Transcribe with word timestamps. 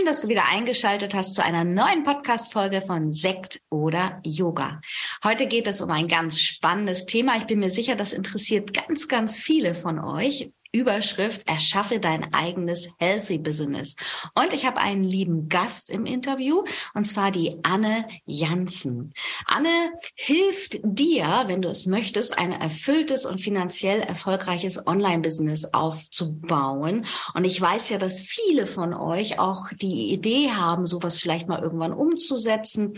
Schön, 0.00 0.06
dass 0.06 0.22
du 0.22 0.28
wieder 0.28 0.48
eingeschaltet 0.50 1.12
hast 1.12 1.34
zu 1.34 1.44
einer 1.44 1.62
neuen 1.62 2.04
Podcast-Folge 2.04 2.80
von 2.80 3.12
Sekt 3.12 3.60
oder 3.68 4.18
Yoga. 4.24 4.80
Heute 5.22 5.46
geht 5.46 5.66
es 5.66 5.82
um 5.82 5.90
ein 5.90 6.08
ganz 6.08 6.40
spannendes 6.40 7.04
Thema. 7.04 7.36
Ich 7.36 7.44
bin 7.44 7.60
mir 7.60 7.68
sicher, 7.68 7.96
das 7.96 8.14
interessiert 8.14 8.72
ganz, 8.72 9.08
ganz 9.08 9.38
viele 9.38 9.74
von 9.74 9.98
euch. 9.98 10.52
Überschrift 10.72 11.48
Erschaffe 11.48 11.98
dein 11.98 12.32
eigenes 12.32 12.90
Healthy 12.98 13.38
Business. 13.38 13.96
Und 14.34 14.52
ich 14.52 14.66
habe 14.66 14.80
einen 14.80 15.02
lieben 15.02 15.48
Gast 15.48 15.90
im 15.90 16.06
Interview, 16.06 16.62
und 16.94 17.04
zwar 17.04 17.30
die 17.30 17.58
Anne 17.64 18.06
Janssen. 18.24 19.12
Anne 19.46 19.92
hilft 20.14 20.78
dir, 20.82 21.44
wenn 21.46 21.62
du 21.62 21.68
es 21.68 21.86
möchtest, 21.86 22.38
ein 22.38 22.52
erfülltes 22.52 23.26
und 23.26 23.40
finanziell 23.40 24.00
erfolgreiches 24.00 24.86
Online-Business 24.86 25.72
aufzubauen. 25.72 27.04
Und 27.34 27.44
ich 27.44 27.60
weiß 27.60 27.88
ja, 27.88 27.98
dass 27.98 28.20
viele 28.20 28.66
von 28.66 28.94
euch 28.94 29.38
auch 29.38 29.70
die 29.80 30.12
Idee 30.12 30.50
haben, 30.50 30.86
sowas 30.86 31.16
vielleicht 31.16 31.48
mal 31.48 31.62
irgendwann 31.62 31.92
umzusetzen. 31.92 32.96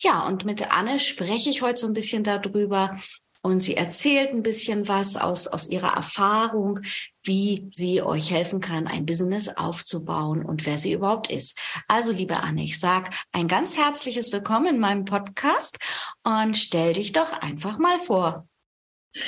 Ja, 0.00 0.26
und 0.26 0.44
mit 0.44 0.74
Anne 0.76 0.98
spreche 0.98 1.50
ich 1.50 1.62
heute 1.62 1.78
so 1.78 1.86
ein 1.86 1.92
bisschen 1.92 2.24
darüber, 2.24 2.98
und 3.42 3.60
sie 3.60 3.76
erzählt 3.76 4.30
ein 4.30 4.42
bisschen 4.42 4.88
was 4.88 5.16
aus, 5.16 5.48
aus 5.48 5.68
ihrer 5.68 5.94
Erfahrung, 5.94 6.78
wie 7.24 7.68
sie 7.72 8.00
euch 8.00 8.30
helfen 8.30 8.60
kann, 8.60 8.86
ein 8.86 9.04
Business 9.04 9.48
aufzubauen 9.48 10.44
und 10.44 10.64
wer 10.64 10.78
sie 10.78 10.92
überhaupt 10.92 11.30
ist. 11.30 11.58
Also, 11.88 12.12
liebe 12.12 12.36
Anne, 12.36 12.62
ich 12.62 12.78
sag 12.78 13.10
ein 13.32 13.48
ganz 13.48 13.76
herzliches 13.76 14.32
Willkommen 14.32 14.66
in 14.74 14.78
meinem 14.78 15.04
Podcast 15.04 15.78
und 16.22 16.56
stell 16.56 16.94
dich 16.94 17.12
doch 17.12 17.32
einfach 17.32 17.78
mal 17.78 17.98
vor. 17.98 18.46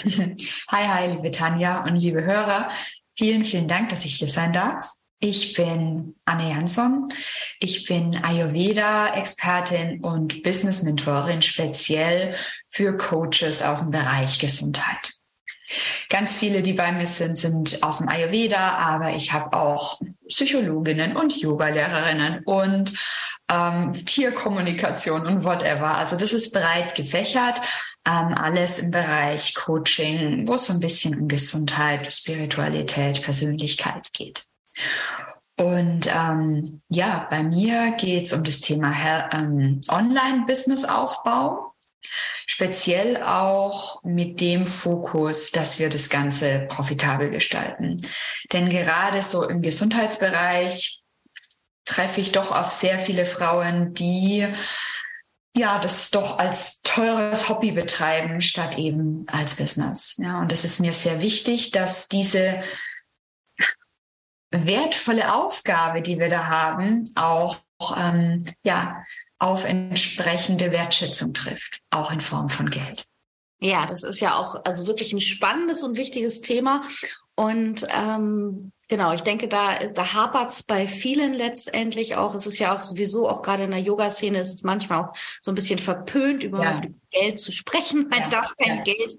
Hi, 0.69 0.87
hi, 0.87 1.13
liebe 1.13 1.31
Tanja 1.31 1.85
und 1.85 1.97
liebe 1.97 2.25
Hörer. 2.25 2.71
Vielen, 3.19 3.45
vielen 3.45 3.69
Dank, 3.69 3.91
dass 3.91 4.07
ich 4.07 4.15
hier 4.17 4.29
sein 4.29 4.53
darf. 4.53 4.95
Ich 5.27 5.55
bin 5.55 6.17
Anne 6.27 6.51
Jansson. 6.51 7.07
Ich 7.59 7.87
bin 7.87 8.15
Ayurveda-Expertin 8.23 10.03
und 10.03 10.43
Business-Mentorin 10.43 11.41
speziell 11.41 12.35
für 12.69 12.95
Coaches 12.99 13.63
aus 13.63 13.81
dem 13.81 13.91
Bereich 13.91 14.39
Gesundheit. 14.39 15.15
Ganz 16.11 16.35
viele, 16.35 16.61
die 16.61 16.75
bei 16.75 16.93
mir 16.93 17.07
sind, 17.07 17.39
sind 17.39 17.83
aus 17.83 17.99
dem 17.99 18.09
Ayurveda, 18.11 18.77
aber 18.77 19.15
ich 19.15 19.33
habe 19.33 19.57
auch 19.57 19.99
Psychologinnen 20.29 21.17
und 21.17 21.35
Yogalehrerinnen 21.35 22.43
und 22.45 22.93
ähm, 23.51 23.95
Tierkommunikation 23.95 25.27
und 25.27 25.43
whatever. 25.43 25.97
Also 25.97 26.17
das 26.17 26.35
ist 26.35 26.53
breit 26.53 26.95
gefächert, 26.97 27.63
ähm, 28.07 28.35
alles 28.35 28.79
im 28.79 28.91
Bereich 28.91 29.55
Coaching, 29.55 30.47
wo 30.47 30.57
es 30.57 30.67
so 30.67 30.75
ein 30.75 30.81
bisschen 30.81 31.19
um 31.19 31.29
Gesundheit, 31.29 32.13
Spiritualität, 32.13 33.23
Persönlichkeit 33.23 34.13
geht. 34.13 34.45
Und 35.59 36.09
ähm, 36.09 36.79
ja, 36.89 37.29
bei 37.31 37.43
mir 37.43 37.93
geht 37.93 38.27
es 38.27 38.33
um 38.33 38.43
das 38.43 38.61
Thema 38.61 38.93
ähm, 39.33 39.81
Online-Business-Aufbau. 39.89 41.75
Speziell 42.47 43.23
auch 43.23 44.03
mit 44.03 44.41
dem 44.41 44.67
Fokus, 44.67 45.51
dass 45.53 45.79
wir 45.79 45.89
das 45.89 46.11
Ganze 46.11 46.67
profitabel 46.69 47.31
gestalten. 47.31 48.03
Denn 48.53 48.69
gerade 48.69 49.23
so 49.23 49.49
im 49.49 49.63
Gesundheitsbereich 49.63 51.01
treffe 51.85 52.21
ich 52.21 52.33
doch 52.33 52.51
auf 52.51 52.71
sehr 52.71 52.99
viele 52.99 53.27
Frauen, 53.27 53.95
die 53.95 54.49
ja, 55.57 55.79
das 55.79 56.11
doch 56.11 56.39
als 56.39 56.83
teures 56.83 57.49
Hobby 57.49 57.71
betreiben, 57.71 58.41
statt 58.41 58.77
eben 58.77 59.25
als 59.29 59.55
Business. 59.55 60.17
Ja, 60.19 60.41
und 60.41 60.51
es 60.51 60.65
ist 60.65 60.81
mir 60.81 60.93
sehr 60.93 61.21
wichtig, 61.21 61.71
dass 61.71 62.09
diese 62.09 62.61
wertvolle 64.55 65.35
Aufgabe, 65.35 66.03
die 66.03 66.19
wir 66.19 66.29
da 66.29 66.47
haben, 66.47 67.05
auch 67.17 67.59
ähm, 67.97 68.43
ja, 68.65 69.05
auf 69.39 69.65
entsprechende 69.65 70.71
Wertschätzung 70.71 71.35
trifft, 71.35 71.81
auch 71.91 72.11
in 72.13 72.21
Form 72.21 72.49
von 72.49 72.71
Geld. 72.71 73.07
Ja, 73.61 73.87
das 73.87 74.03
ist 74.03 74.21
ja 74.21 74.37
auch 74.37 74.65
also 74.65 74.87
wirklich 74.87 75.13
ein 75.13 75.21
spannendes 75.21 75.83
und 75.83 75.97
wichtiges 75.97 76.41
Thema. 76.41 76.83
Und 77.35 77.87
ähm, 77.91 78.73
genau, 78.89 79.13
ich 79.13 79.23
denke, 79.23 79.49
da, 79.49 79.79
da 79.95 80.15
hapert 80.15 80.51
es 80.51 80.63
bei 80.63 80.87
vielen 80.87 81.35
letztendlich 81.35 82.17
auch. 82.17 82.35
Es 82.35 82.47
ist 82.47 82.59
ja 82.59 82.77
auch 82.77 82.83
sowieso, 82.83 83.29
auch 83.29 83.43
gerade 83.43 83.65
in 83.65 83.71
der 83.71 83.81
Yoga-Szene, 83.81 84.39
ist 84.39 84.55
es 84.55 84.63
manchmal 84.63 85.05
auch 85.05 85.13
so 85.43 85.51
ein 85.51 85.55
bisschen 85.55 85.79
verpönt, 85.79 86.45
überhaupt 86.45 86.85
ja. 86.85 86.91
über 86.91 86.99
Geld 87.11 87.39
zu 87.39 87.53
sprechen. 87.53 88.09
Man 88.09 88.21
ja. 88.21 88.29
darf 88.29 88.55
kein 88.57 88.79
ja. 88.79 88.83
Geld 88.83 89.15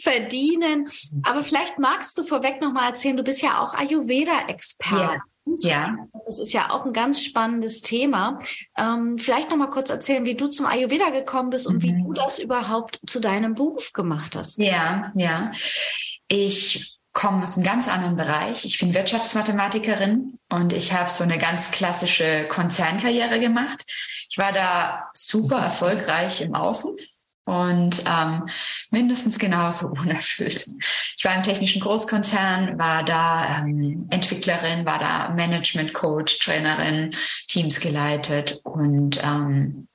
verdienen. 0.00 0.88
Aber 1.22 1.42
vielleicht 1.42 1.78
magst 1.78 2.18
du 2.18 2.22
vorweg 2.22 2.60
nochmal 2.60 2.88
erzählen, 2.88 3.16
du 3.16 3.22
bist 3.22 3.42
ja 3.42 3.62
auch 3.62 3.74
Ayurveda-Experte. 3.74 5.20
Ja. 5.60 5.94
Das 6.24 6.38
ist 6.38 6.52
ja 6.52 6.70
auch 6.70 6.86
ein 6.86 6.92
ganz 6.92 7.22
spannendes 7.22 7.82
Thema. 7.82 8.38
Ähm, 8.78 9.16
vielleicht 9.16 9.50
noch 9.50 9.58
mal 9.58 9.68
kurz 9.68 9.90
erzählen, 9.90 10.24
wie 10.24 10.36
du 10.36 10.48
zum 10.48 10.64
Ayurveda 10.64 11.10
gekommen 11.10 11.50
bist 11.50 11.66
und 11.66 11.76
mhm. 11.76 11.82
wie 11.82 11.92
du 12.02 12.12
das 12.14 12.38
überhaupt 12.38 13.00
zu 13.06 13.20
deinem 13.20 13.54
Beruf 13.54 13.92
gemacht 13.92 14.36
hast. 14.36 14.58
Ja, 14.58 15.12
ja. 15.14 15.50
Ich 16.28 16.98
komme 17.14 17.42
aus 17.42 17.56
einem 17.56 17.64
ganz 17.64 17.88
anderen 17.88 18.16
Bereich. 18.16 18.64
Ich 18.66 18.78
bin 18.78 18.92
Wirtschaftsmathematikerin 18.92 20.34
und 20.50 20.72
ich 20.72 20.92
habe 20.92 21.08
so 21.08 21.24
eine 21.24 21.38
ganz 21.38 21.70
klassische 21.70 22.46
Konzernkarriere 22.48 23.40
gemacht. 23.40 23.84
Ich 24.28 24.36
war 24.36 24.52
da 24.52 25.08
super 25.14 25.58
erfolgreich 25.58 26.42
im 26.42 26.54
Außen 26.54 26.94
und 27.44 28.02
ähm, 28.06 28.48
mindestens 28.90 29.38
genauso 29.38 29.88
unerfüllt. 29.90 30.66
Ich 31.16 31.24
war 31.24 31.36
im 31.36 31.44
technischen 31.44 31.80
Großkonzern, 31.80 32.78
war 32.78 33.04
da 33.04 33.60
ähm, 33.60 34.08
Entwicklerin, 34.10 34.84
war 34.84 34.98
da 34.98 35.30
Management 35.30 35.94
Coach, 35.94 36.40
Trainerin, 36.40 37.10
Teams 37.46 37.80
geleitet 37.80 38.60
und 38.64 39.22
ähm, 39.22 39.88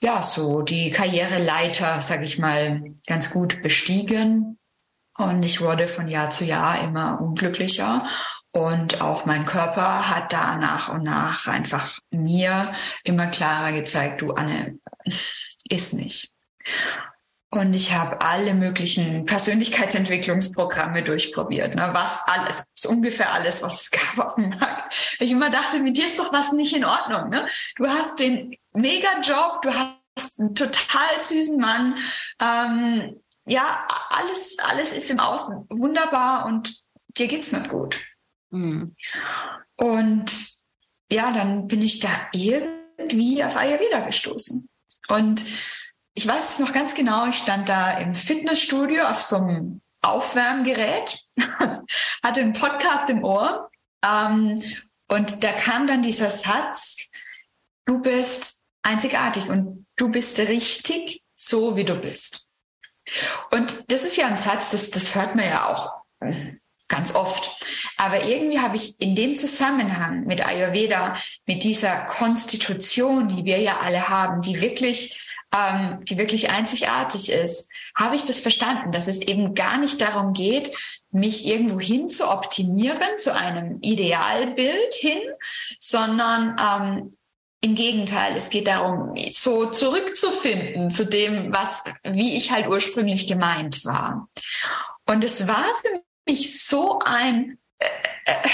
ja, 0.00 0.22
so 0.22 0.62
die 0.62 0.90
Karriereleiter, 0.92 2.00
sage 2.00 2.24
ich 2.24 2.38
mal, 2.38 2.82
ganz 3.06 3.30
gut 3.30 3.62
bestiegen 3.62 4.58
und 5.18 5.44
ich 5.44 5.60
wurde 5.60 5.86
von 5.86 6.08
Jahr 6.08 6.30
zu 6.30 6.44
Jahr 6.44 6.80
immer 6.82 7.20
unglücklicher. 7.20 8.06
Und 8.52 9.00
auch 9.00 9.24
mein 9.24 9.46
Körper 9.46 10.08
hat 10.10 10.32
da 10.32 10.56
nach 10.56 10.88
und 10.88 11.02
nach 11.02 11.48
einfach 11.48 11.98
mir 12.10 12.72
immer 13.02 13.26
klarer 13.26 13.72
gezeigt, 13.72 14.22
du 14.22 14.32
Anne, 14.32 14.78
ist 15.68 15.92
nicht. 15.94 16.32
Und 17.50 17.72
ich 17.72 17.92
habe 17.92 18.20
alle 18.20 18.52
möglichen 18.52 19.26
Persönlichkeitsentwicklungsprogramme 19.26 21.04
durchprobiert. 21.04 21.76
Ne? 21.76 21.88
Was 21.92 22.20
alles, 22.26 22.66
so 22.74 22.88
ungefähr 22.88 23.32
alles, 23.32 23.62
was 23.62 23.82
es 23.82 23.90
gab 23.92 24.18
auf 24.18 24.34
dem 24.34 24.50
Markt. 24.50 25.16
Ich 25.20 25.30
immer 25.30 25.50
dachte, 25.50 25.78
mit 25.78 25.96
dir 25.96 26.06
ist 26.06 26.18
doch 26.18 26.32
was 26.32 26.52
nicht 26.52 26.74
in 26.74 26.84
Ordnung. 26.84 27.28
Ne? 27.28 27.46
Du 27.76 27.86
hast 27.86 28.18
den 28.18 28.56
Mega-Job, 28.72 29.62
du 29.62 29.70
hast 29.72 30.40
einen 30.40 30.54
total 30.56 31.20
süßen 31.20 31.60
Mann, 31.60 31.96
ähm, 32.42 33.20
ja, 33.46 33.86
alles, 34.10 34.58
alles 34.58 34.92
ist 34.92 35.10
im 35.10 35.20
Außen 35.20 35.66
wunderbar 35.68 36.46
und 36.46 36.82
dir 37.16 37.28
geht's 37.28 37.52
nicht 37.52 37.68
gut. 37.68 38.00
Mhm. 38.50 38.96
Und 39.76 40.54
ja, 41.10 41.32
dann 41.32 41.66
bin 41.66 41.82
ich 41.82 42.00
da 42.00 42.08
irgendwie 42.32 43.44
auf 43.44 43.56
Ayurveda 43.56 44.00
gestoßen. 44.00 44.68
Und 45.08 45.44
ich 46.14 46.26
weiß 46.26 46.50
es 46.50 46.58
noch 46.58 46.72
ganz 46.72 46.94
genau, 46.94 47.26
ich 47.26 47.36
stand 47.36 47.68
da 47.68 47.98
im 47.98 48.14
Fitnessstudio 48.14 49.04
auf 49.04 49.20
so 49.20 49.36
einem 49.36 49.82
Aufwärmgerät, 50.02 51.18
hatte 52.22 52.40
einen 52.40 52.52
Podcast 52.52 53.10
im 53.10 53.24
Ohr 53.24 53.70
ähm, 54.04 54.62
und 55.08 55.42
da 55.42 55.52
kam 55.52 55.86
dann 55.86 56.02
dieser 56.02 56.30
Satz, 56.30 57.10
du 57.84 58.00
bist 58.02 58.60
einzigartig 58.82 59.48
und 59.48 59.86
du 59.96 60.10
bist 60.10 60.38
richtig 60.38 61.22
so, 61.34 61.76
wie 61.76 61.84
du 61.84 61.96
bist. 61.96 62.43
Und 63.50 63.92
das 63.92 64.04
ist 64.04 64.16
ja 64.16 64.26
ein 64.26 64.36
Satz, 64.36 64.70
das, 64.70 64.90
das 64.90 65.14
hört 65.14 65.34
man 65.34 65.46
ja 65.46 65.68
auch 65.68 65.94
äh, 66.20 66.32
ganz 66.88 67.14
oft. 67.14 67.50
Aber 67.96 68.24
irgendwie 68.24 68.60
habe 68.60 68.76
ich 68.76 69.00
in 69.00 69.14
dem 69.14 69.36
Zusammenhang 69.36 70.24
mit 70.24 70.46
Ayurveda, 70.46 71.14
mit 71.46 71.64
dieser 71.64 72.00
Konstitution, 72.06 73.28
die 73.28 73.44
wir 73.44 73.58
ja 73.58 73.78
alle 73.78 74.08
haben, 74.08 74.42
die 74.42 74.60
wirklich 74.60 75.20
ähm, 75.54 76.04
die 76.04 76.18
wirklich 76.18 76.50
einzigartig 76.50 77.30
ist, 77.30 77.70
habe 77.94 78.16
ich 78.16 78.24
das 78.24 78.40
verstanden, 78.40 78.90
dass 78.90 79.06
es 79.06 79.20
eben 79.20 79.54
gar 79.54 79.78
nicht 79.78 80.00
darum 80.00 80.32
geht, 80.32 80.72
mich 81.10 81.46
irgendwo 81.46 81.78
hin 81.78 82.08
zu 82.08 82.28
optimieren, 82.28 83.18
zu 83.18 83.34
einem 83.34 83.78
Idealbild 83.80 84.94
hin, 84.94 85.22
sondern 85.78 86.56
ähm, 86.58 87.12
im 87.64 87.74
Gegenteil, 87.74 88.36
es 88.36 88.50
geht 88.50 88.68
darum, 88.68 89.14
so 89.30 89.64
zurückzufinden 89.70 90.90
zu 90.90 91.06
dem, 91.06 91.50
was, 91.50 91.84
wie 92.02 92.36
ich 92.36 92.50
halt 92.50 92.68
ursprünglich 92.68 93.26
gemeint 93.26 93.86
war. 93.86 94.28
Und 95.08 95.24
es 95.24 95.48
war 95.48 95.64
für 95.80 96.02
mich 96.28 96.62
so 96.62 96.98
ein, 96.98 97.58
äh, 97.78 97.86
äh, 98.26 98.48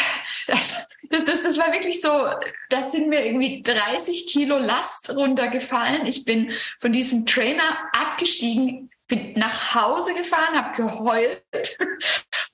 das, 0.47 0.87
das, 1.09 1.43
das 1.43 1.59
war 1.59 1.73
wirklich 1.73 2.01
so, 2.01 2.09
da 2.69 2.85
sind 2.85 3.09
mir 3.09 3.27
irgendwie 3.27 3.63
30 3.63 4.29
Kilo 4.29 4.59
Last 4.59 5.11
runtergefallen. 5.11 6.07
Ich 6.07 6.25
bin 6.25 6.49
von 6.79 6.93
diesem 6.93 7.27
Trainer 7.27 7.79
abgestiegen, 7.93 8.91
bin 9.09 9.33
nach 9.33 9.75
Hause 9.75 10.15
gefahren, 10.15 10.57
habe 10.57 10.77
geheult 10.77 11.43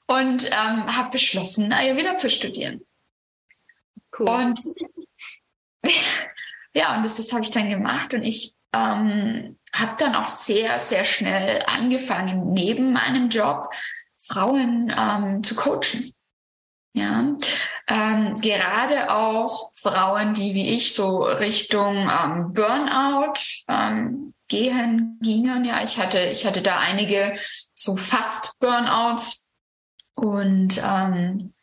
und 0.06 0.46
ähm, 0.46 0.96
habe 0.96 1.10
beschlossen, 1.10 1.74
Ayurveda 1.74 2.16
zu 2.16 2.30
studieren. 2.30 2.80
Cool. 4.18 4.26
Und 4.26 4.58
ja, 6.76 6.94
und 6.94 7.02
das, 7.02 7.16
das 7.16 7.32
habe 7.32 7.42
ich 7.42 7.50
dann 7.50 7.70
gemacht 7.70 8.12
und 8.12 8.22
ich 8.22 8.52
ähm, 8.74 9.58
habe 9.72 9.94
dann 9.98 10.14
auch 10.14 10.26
sehr, 10.26 10.78
sehr 10.78 11.06
schnell 11.06 11.64
angefangen, 11.66 12.52
neben 12.52 12.92
meinem 12.92 13.30
Job 13.30 13.72
Frauen 14.18 14.94
ähm, 14.94 15.42
zu 15.42 15.54
coachen. 15.54 16.12
Ja, 16.94 17.34
ähm, 17.88 18.34
gerade 18.42 19.10
auch 19.10 19.70
Frauen, 19.74 20.34
die 20.34 20.54
wie 20.54 20.74
ich 20.74 20.92
so 20.92 21.22
Richtung 21.22 22.10
ähm, 22.10 22.52
Burnout 22.52 23.40
ähm, 23.68 24.34
gehen, 24.48 25.18
gingen. 25.22 25.64
Ja, 25.64 25.82
ich 25.82 25.98
hatte, 25.98 26.18
ich 26.18 26.44
hatte 26.44 26.60
da 26.60 26.78
einige 26.78 27.38
so 27.74 27.96
fast 27.96 28.58
Burnouts 28.58 29.48
und 30.14 30.78
ähm, 30.78 31.54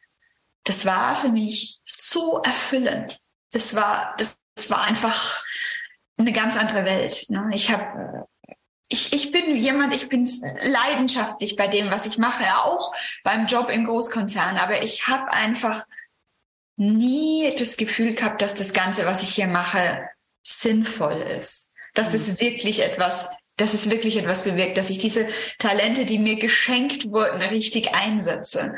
das 0.63 0.87
war 0.87 1.15
für 1.15 1.29
mich 1.29 1.79
so 1.85 2.39
erfüllend. 2.43 3.19
Das 3.51 3.75
war, 3.75 4.15
das 4.17 4.39
es 4.55 4.69
war 4.69 4.83
einfach 4.83 5.43
eine 6.17 6.31
ganz 6.31 6.57
andere 6.57 6.85
Welt. 6.85 7.25
Ne? 7.29 7.49
Ich 7.53 7.71
habe 7.71 8.27
ich, 8.89 9.11
ich 9.11 9.31
bin 9.31 9.57
jemand, 9.57 9.95
ich 9.95 10.07
bin 10.07 10.27
leidenschaftlich 10.61 11.55
bei 11.55 11.67
dem, 11.67 11.91
was 11.91 12.05
ich 12.05 12.19
mache, 12.19 12.43
auch 12.63 12.93
beim 13.23 13.47
Job 13.47 13.71
im 13.71 13.85
Großkonzern, 13.85 14.57
aber 14.57 14.83
ich 14.83 15.07
habe 15.07 15.33
einfach 15.33 15.83
nie 16.75 17.53
das 17.57 17.77
Gefühl 17.77 18.13
gehabt, 18.13 18.41
dass 18.41 18.53
das 18.53 18.73
Ganze, 18.73 19.05
was 19.05 19.23
ich 19.23 19.29
hier 19.29 19.47
mache, 19.47 20.07
sinnvoll 20.43 21.13
ist. 21.13 21.73
Dass 21.95 22.09
mhm. 22.09 22.15
es 22.15 22.39
wirklich 22.39 22.83
etwas, 22.83 23.29
dass 23.57 23.73
es 23.73 23.89
wirklich 23.89 24.17
etwas 24.17 24.43
bewirkt, 24.43 24.77
dass 24.77 24.89
ich 24.89 24.99
diese 24.99 25.27
Talente, 25.59 26.05
die 26.05 26.19
mir 26.19 26.35
geschenkt 26.35 27.09
wurden, 27.09 27.41
richtig 27.41 27.95
einsetze. 27.95 28.75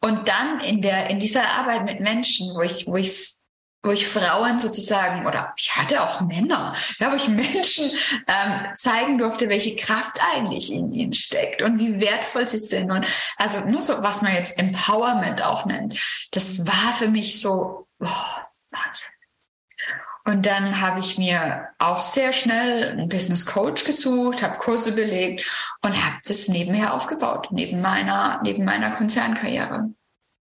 Und 0.00 0.28
dann 0.28 0.60
in 0.60 0.82
der, 0.82 1.10
in 1.10 1.18
dieser 1.18 1.48
Arbeit 1.48 1.84
mit 1.84 2.00
Menschen, 2.00 2.54
wo 2.54 2.62
ich, 2.62 2.86
wo 2.86 2.96
ich 2.96 3.36
wo 3.82 3.92
ich 3.92 4.08
Frauen 4.08 4.58
sozusagen 4.58 5.26
oder 5.26 5.52
ich 5.56 5.76
hatte 5.76 6.02
auch 6.02 6.20
Männer, 6.20 6.74
ja, 6.98 7.10
wo 7.10 7.16
ich 7.16 7.28
Menschen 7.28 7.90
ähm, 8.26 8.74
zeigen 8.74 9.18
durfte, 9.18 9.48
welche 9.48 9.76
Kraft 9.76 10.18
eigentlich 10.34 10.72
in 10.72 10.92
ihnen 10.92 11.12
steckt 11.12 11.62
und 11.62 11.78
wie 11.78 12.00
wertvoll 12.00 12.46
sie 12.46 12.58
sind 12.58 12.90
und 12.90 13.06
also 13.36 13.60
nur 13.60 13.82
so 13.82 14.02
was 14.02 14.22
man 14.22 14.34
jetzt 14.34 14.58
Empowerment 14.58 15.44
auch 15.44 15.66
nennt. 15.66 15.98
Das 16.32 16.66
war 16.66 16.94
für 16.98 17.08
mich 17.08 17.40
so 17.40 17.86
boah, 17.98 18.48
Wahnsinn. 18.70 19.10
Und 20.24 20.44
dann 20.44 20.80
habe 20.80 20.98
ich 20.98 21.18
mir 21.18 21.68
auch 21.78 22.02
sehr 22.02 22.32
schnell 22.32 22.90
einen 22.90 23.08
Business 23.08 23.46
Coach 23.46 23.84
gesucht, 23.84 24.42
habe 24.42 24.58
Kurse 24.58 24.90
belegt 24.90 25.48
und 25.84 25.92
habe 25.92 26.16
das 26.24 26.48
nebenher 26.48 26.94
aufgebaut, 26.94 27.48
neben 27.52 27.80
meiner 27.80 28.40
neben 28.42 28.64
meiner 28.64 28.90
Konzernkarriere. 28.90 29.90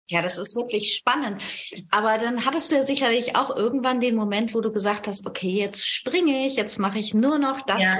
Ja, 0.08 0.20
das 0.20 0.36
ist 0.38 0.54
wirklich 0.54 0.94
spannend. 0.94 1.42
Aber 1.90 2.18
dann 2.18 2.44
hattest 2.44 2.70
du 2.70 2.76
ja 2.76 2.82
sicherlich 2.82 3.36
auch 3.36 3.56
irgendwann 3.56 4.00
den 4.00 4.16
Moment, 4.16 4.54
wo 4.54 4.60
du 4.60 4.70
gesagt 4.70 5.08
hast, 5.08 5.26
okay, 5.26 5.58
jetzt 5.58 5.86
springe 5.86 6.46
ich, 6.46 6.56
jetzt 6.56 6.78
mache 6.78 6.98
ich 6.98 7.14
nur 7.14 7.38
noch 7.38 7.62
das, 7.62 7.82
ja. 7.82 7.96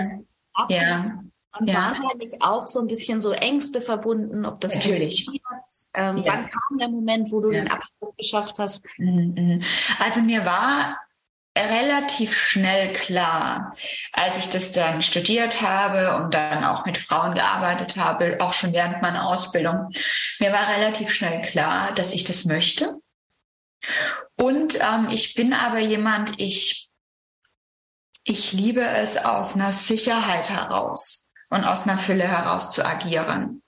was 0.55 0.69
ja. 0.69 1.21
Und 1.59 1.69
ja. 1.69 1.97
halt 1.97 2.23
auch 2.41 2.67
so 2.67 2.81
ein 2.81 2.89
bisschen 2.89 3.21
so 3.21 3.31
Ängste 3.31 3.81
verbunden, 3.81 4.45
ob 4.45 4.61
das 4.61 4.75
natürlich. 4.75 5.29
Ähm, 5.95 6.17
ja. 6.17 6.33
Wann 6.33 6.51
kam 6.51 6.79
der 6.81 6.89
Moment, 6.89 7.31
wo 7.31 7.41
du 7.41 7.53
ja. 7.53 7.61
den 7.61 7.71
Abschluss 7.71 8.15
geschafft 8.17 8.59
hast? 8.59 8.85
Mhm, 8.99 9.35
mhm. 9.37 9.62
Also 10.01 10.21
mir 10.23 10.45
war 10.45 10.99
relativ 11.56 12.37
schnell 12.37 12.93
klar, 12.93 13.75
als 14.12 14.39
ich 14.39 14.51
das 14.51 14.73
dann 14.73 15.03
studiert 15.03 15.62
habe 15.62 16.17
und 16.17 16.35
dann 16.35 16.65
auch 16.65 16.85
mit 16.85 16.99
Frauen 16.99 17.35
gearbeitet 17.35 17.97
habe, 17.97 18.39
auch 18.41 18.53
schon 18.53 18.73
während 18.73 19.03
meiner 19.03 19.27
Ausbildung. 19.27 19.91
Mir 20.41 20.53
war 20.53 20.69
relativ 20.69 21.12
schnell 21.12 21.43
klar, 21.43 21.93
dass 21.95 22.12
ich 22.12 22.25
das 22.25 22.45
möchte. 22.45 22.97
Und 24.37 24.81
ähm, 24.81 25.09
ich 25.11 25.35
bin 25.35 25.53
aber 25.53 25.79
jemand, 25.79 26.41
ich, 26.41 26.91
ich 28.25 28.53
liebe 28.53 28.83
es 28.83 29.17
aus 29.25 29.55
einer 29.55 29.73
Sicherheit 29.73 30.51
heraus 30.51 31.25
und 31.51 31.65
aus 31.65 31.87
einer 31.87 31.99
Fülle 31.99 32.27
heraus 32.27 32.71
zu 32.71 32.85
agieren. 32.85 33.62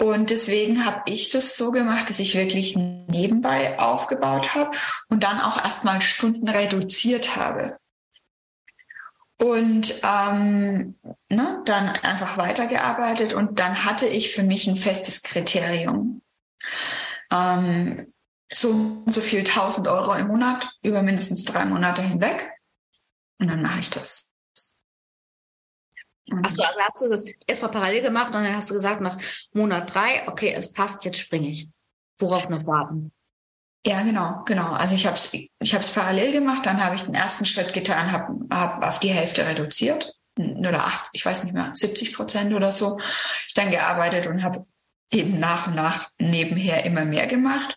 Und 0.00 0.30
deswegen 0.30 0.84
habe 0.84 1.02
ich 1.06 1.30
das 1.30 1.56
so 1.56 1.72
gemacht, 1.72 2.08
dass 2.08 2.20
ich 2.20 2.36
wirklich 2.36 2.76
nebenbei 2.76 3.78
aufgebaut 3.80 4.54
habe 4.54 4.70
und 5.08 5.24
dann 5.24 5.40
auch 5.40 5.62
erstmal 5.62 6.00
Stunden 6.00 6.48
reduziert 6.48 7.36
habe. 7.36 7.78
Und 9.40 10.00
ähm, 10.04 10.96
ne, 11.30 11.62
dann 11.64 11.88
einfach 12.02 12.38
weitergearbeitet 12.38 13.34
und 13.34 13.58
dann 13.58 13.84
hatte 13.84 14.06
ich 14.06 14.32
für 14.32 14.42
mich 14.42 14.66
ein 14.66 14.76
festes 14.76 15.22
Kriterium. 15.22 16.22
Ähm, 17.32 18.12
so 18.50 18.70
und 18.70 19.12
so 19.12 19.20
viel 19.20 19.40
1000 19.40 19.86
Euro 19.88 20.14
im 20.14 20.28
Monat 20.28 20.70
über 20.82 21.02
mindestens 21.02 21.44
drei 21.44 21.64
Monate 21.64 22.02
hinweg. 22.02 22.50
Und 23.38 23.48
dann 23.48 23.62
mache 23.62 23.80
ich 23.80 23.90
das. 23.90 24.27
Achso, 26.42 26.62
also 26.62 26.80
hast 26.80 27.00
du 27.00 27.08
das 27.08 27.24
erstmal 27.46 27.70
parallel 27.70 28.02
gemacht 28.02 28.34
und 28.34 28.42
dann 28.42 28.54
hast 28.54 28.70
du 28.70 28.74
gesagt, 28.74 29.00
nach 29.00 29.16
Monat 29.52 29.94
drei, 29.94 30.26
okay, 30.28 30.52
es 30.54 30.72
passt, 30.72 31.04
jetzt 31.04 31.18
springe 31.18 31.48
ich. 31.48 31.68
Worauf 32.18 32.48
noch 32.48 32.66
warten? 32.66 33.12
Ja, 33.86 34.02
genau, 34.02 34.42
genau. 34.44 34.72
Also 34.72 34.94
ich 34.94 35.06
habe 35.06 35.16
es 35.16 35.32
ich 35.32 35.74
hab's 35.74 35.90
parallel 35.90 36.32
gemacht, 36.32 36.66
dann 36.66 36.82
habe 36.84 36.96
ich 36.96 37.02
den 37.02 37.14
ersten 37.14 37.44
Schritt 37.44 37.72
getan, 37.72 38.12
habe 38.12 38.46
hab 38.52 38.84
auf 38.84 38.98
die 38.98 39.12
Hälfte 39.12 39.46
reduziert, 39.46 40.12
oder 40.38 40.84
acht, 40.84 41.08
ich 41.12 41.24
weiß 41.24 41.44
nicht 41.44 41.54
mehr, 41.54 41.70
70 41.72 42.14
Prozent 42.14 42.54
oder 42.54 42.70
so. 42.70 42.98
Ich 43.46 43.54
dann 43.54 43.70
gearbeitet 43.70 44.26
und 44.26 44.42
habe 44.42 44.66
eben 45.10 45.40
nach 45.40 45.66
und 45.66 45.74
nach 45.74 46.10
nebenher 46.20 46.84
immer 46.84 47.04
mehr 47.04 47.26
gemacht 47.26 47.76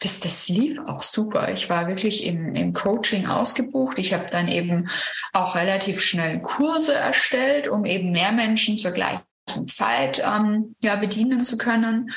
das, 0.00 0.20
das 0.20 0.48
lief 0.48 0.78
auch 0.86 1.02
super. 1.02 1.50
Ich 1.52 1.68
war 1.68 1.88
wirklich 1.88 2.24
im, 2.24 2.54
im 2.54 2.72
Coaching 2.72 3.26
ausgebucht. 3.26 3.98
Ich 3.98 4.14
habe 4.14 4.26
dann 4.30 4.48
eben 4.48 4.88
auch 5.32 5.56
relativ 5.56 6.00
schnell 6.00 6.40
Kurse 6.40 6.94
erstellt, 6.94 7.68
um 7.68 7.84
eben 7.84 8.12
mehr 8.12 8.32
Menschen 8.32 8.78
zur 8.78 8.92
gleichen 8.92 9.24
Zeit 9.66 10.22
ähm, 10.24 10.76
ja, 10.80 10.96
bedienen 10.96 11.42
zu 11.42 11.58
können. 11.58 12.10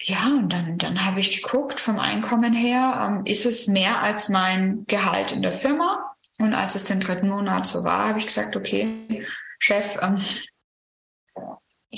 Ja, 0.00 0.26
und 0.26 0.52
dann, 0.52 0.78
dann 0.78 1.04
habe 1.04 1.20
ich 1.20 1.42
geguckt 1.42 1.80
vom 1.80 1.98
Einkommen 1.98 2.52
her, 2.52 3.08
ähm, 3.08 3.24
ist 3.24 3.46
es 3.46 3.66
mehr 3.66 4.02
als 4.02 4.28
mein 4.28 4.84
Gehalt 4.86 5.32
in 5.32 5.42
der 5.42 5.52
Firma? 5.52 6.14
Und 6.38 6.54
als 6.54 6.74
es 6.74 6.84
den 6.84 7.00
dritten 7.00 7.28
Monat 7.28 7.66
so 7.66 7.82
war, 7.82 8.08
habe 8.08 8.18
ich 8.18 8.26
gesagt, 8.26 8.56
okay, 8.56 9.24
Chef, 9.58 9.98
ähm, 10.02 10.20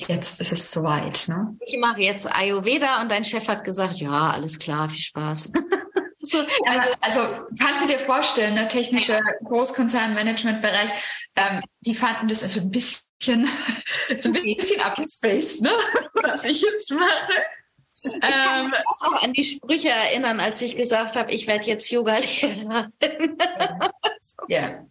jetzt 0.07 0.41
ist 0.41 0.53
es 0.53 0.71
soweit. 0.71 1.27
Ne? 1.29 1.57
Ich 1.67 1.79
mache 1.79 2.01
jetzt 2.03 2.27
Ayurveda 2.27 3.01
und 3.01 3.11
dein 3.11 3.25
Chef 3.25 3.49
hat 3.49 3.65
gesagt, 3.65 3.97
ja, 3.97 4.31
alles 4.31 4.59
klar, 4.59 4.89
viel 4.89 5.01
Spaß. 5.01 5.53
so, 6.19 6.39
also, 6.67 6.89
also, 7.01 7.47
kannst 7.61 7.85
du 7.85 7.89
dir 7.89 7.99
vorstellen, 7.99 8.55
der 8.55 8.65
ne, 8.65 8.69
technische 8.69 9.21
Großkonzernmanagementbereich, 9.45 10.91
ähm, 11.37 11.63
die 11.81 11.95
fanden 11.95 12.29
das 12.29 12.43
also 12.43 12.61
ein 12.61 12.71
bisschen, 12.71 13.03
so 14.17 14.29
ein 14.29 14.43
bisschen 14.43 14.81
abgespaced, 14.81 15.63
ne? 15.63 15.71
was 16.23 16.45
ich 16.45 16.61
jetzt 16.63 16.93
mache. 16.93 17.33
Ich 18.01 18.21
kann 18.21 18.71
mich 18.71 18.81
auch 19.01 19.25
an 19.25 19.33
die 19.33 19.45
Sprüche 19.45 19.89
erinnern, 19.89 20.39
als 20.39 20.63
ich 20.63 20.77
gesagt 20.77 21.17
habe, 21.17 21.33
ich 21.33 21.49
werde 21.49 21.67
jetzt 21.67 21.91
Yoga-Lehrerin. 21.91 22.93
ja. 24.47 24.87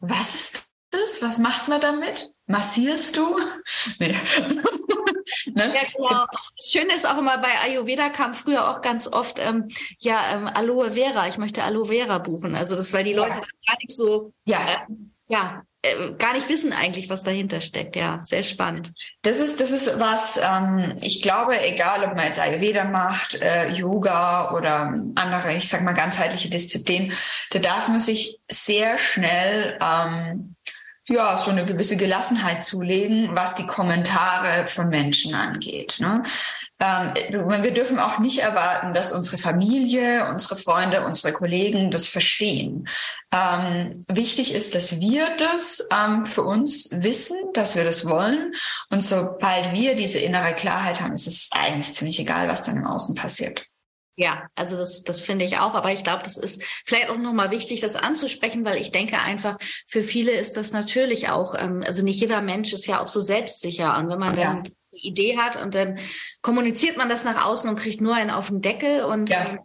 Was 0.00 0.34
ist 0.34 0.65
das? 0.96 1.22
Was 1.22 1.38
macht 1.38 1.68
man 1.68 1.80
damit? 1.80 2.32
Massierst 2.46 3.16
du? 3.16 3.38
Nee. 3.98 4.08
ne? 5.54 5.74
Ja, 5.74 5.82
genau. 5.94 6.26
Das 6.56 6.70
Schöne 6.70 6.94
ist 6.94 7.06
auch 7.06 7.18
immer, 7.18 7.38
bei 7.38 7.48
Ayurveda 7.64 8.08
kam 8.10 8.34
früher 8.34 8.70
auch 8.70 8.80
ganz 8.80 9.08
oft, 9.08 9.38
ähm, 9.38 9.68
ja, 9.98 10.20
ähm, 10.32 10.46
Aloe 10.46 10.92
Vera. 10.92 11.26
Ich 11.28 11.38
möchte 11.38 11.62
Aloe 11.62 11.86
Vera 11.86 12.18
buchen. 12.18 12.54
Also 12.54 12.76
das, 12.76 12.92
weil 12.92 13.04
die 13.04 13.14
Leute 13.14 13.30
ja. 13.30 13.40
gar 13.66 13.76
nicht 13.80 13.96
so, 13.96 14.32
ja, 14.44 14.58
äh, 14.58 14.92
ja 15.28 15.62
äh, 15.82 16.12
gar 16.18 16.32
nicht 16.32 16.48
wissen 16.48 16.72
eigentlich, 16.72 17.10
was 17.10 17.22
dahinter 17.22 17.60
steckt. 17.60 17.96
Ja, 17.96 18.20
sehr 18.22 18.42
spannend. 18.42 18.92
Das 19.22 19.38
ist, 19.38 19.60
das 19.60 19.70
ist 19.70 19.98
was, 19.98 20.38
ähm, 20.38 20.94
ich 21.00 21.22
glaube, 21.22 21.60
egal 21.64 22.04
ob 22.04 22.16
man 22.16 22.26
jetzt 22.26 22.40
Ayurveda 22.40 22.84
macht, 22.84 23.34
äh, 23.34 23.70
Yoga 23.70 24.52
oder 24.52 24.92
andere, 25.14 25.54
ich 25.56 25.68
sag 25.68 25.82
mal, 25.82 25.92
ganzheitliche 25.92 26.48
Disziplinen, 26.48 27.12
da 27.50 27.58
darf 27.58 27.88
man 27.88 28.00
sich 28.00 28.38
sehr 28.48 28.98
schnell 28.98 29.78
ähm, 29.80 30.55
ja, 31.08 31.38
so 31.38 31.50
eine 31.50 31.64
gewisse 31.64 31.96
Gelassenheit 31.96 32.64
zulegen, 32.64 33.36
was 33.36 33.54
die 33.54 33.66
Kommentare 33.66 34.66
von 34.66 34.88
Menschen 34.88 35.34
angeht. 35.34 35.96
Ne? 36.00 36.22
Ähm, 36.80 37.62
wir 37.62 37.72
dürfen 37.72 37.98
auch 37.98 38.18
nicht 38.18 38.40
erwarten, 38.40 38.92
dass 38.92 39.12
unsere 39.12 39.38
Familie, 39.38 40.28
unsere 40.28 40.56
Freunde, 40.56 41.06
unsere 41.06 41.32
Kollegen 41.32 41.90
das 41.90 42.06
verstehen. 42.06 42.88
Ähm, 43.32 44.04
wichtig 44.08 44.52
ist, 44.52 44.74
dass 44.74 45.00
wir 45.00 45.34
das 45.36 45.86
ähm, 45.92 46.26
für 46.26 46.42
uns 46.42 46.88
wissen, 46.90 47.38
dass 47.54 47.76
wir 47.76 47.84
das 47.84 48.06
wollen. 48.06 48.52
Und 48.90 49.02
sobald 49.02 49.72
wir 49.72 49.94
diese 49.94 50.18
innere 50.18 50.54
Klarheit 50.54 51.00
haben, 51.00 51.12
ist 51.12 51.28
es 51.28 51.50
eigentlich 51.52 51.92
ziemlich 51.94 52.18
egal, 52.18 52.48
was 52.48 52.64
dann 52.64 52.76
im 52.76 52.86
Außen 52.86 53.14
passiert. 53.14 53.64
Ja, 54.18 54.46
also 54.54 54.76
das, 54.76 55.02
das 55.02 55.20
finde 55.20 55.44
ich 55.44 55.58
auch. 55.58 55.74
Aber 55.74 55.92
ich 55.92 56.02
glaube, 56.02 56.22
das 56.22 56.38
ist 56.38 56.62
vielleicht 56.84 57.10
auch 57.10 57.18
nochmal 57.18 57.50
wichtig, 57.50 57.80
das 57.80 57.96
anzusprechen, 57.96 58.64
weil 58.64 58.80
ich 58.80 58.90
denke 58.90 59.18
einfach, 59.18 59.58
für 59.86 60.02
viele 60.02 60.32
ist 60.32 60.56
das 60.56 60.72
natürlich 60.72 61.28
auch, 61.28 61.54
ähm, 61.54 61.82
also 61.86 62.02
nicht 62.02 62.20
jeder 62.20 62.40
Mensch 62.40 62.72
ist 62.72 62.86
ja 62.86 63.02
auch 63.02 63.08
so 63.08 63.20
selbstsicher. 63.20 63.96
Und 63.98 64.08
wenn 64.08 64.18
man 64.18 64.34
ja. 64.36 64.44
dann 64.44 64.56
eine 64.58 64.70
Idee 64.90 65.36
hat 65.36 65.56
und 65.56 65.74
dann 65.74 65.98
kommuniziert 66.40 66.96
man 66.96 67.10
das 67.10 67.24
nach 67.24 67.46
außen 67.46 67.68
und 67.68 67.76
kriegt 67.76 68.00
nur 68.00 68.14
einen 68.14 68.30
auf 68.30 68.48
den 68.48 68.62
Deckel 68.62 69.04
und 69.04 69.28
ja. 69.28 69.50
ähm, 69.50 69.58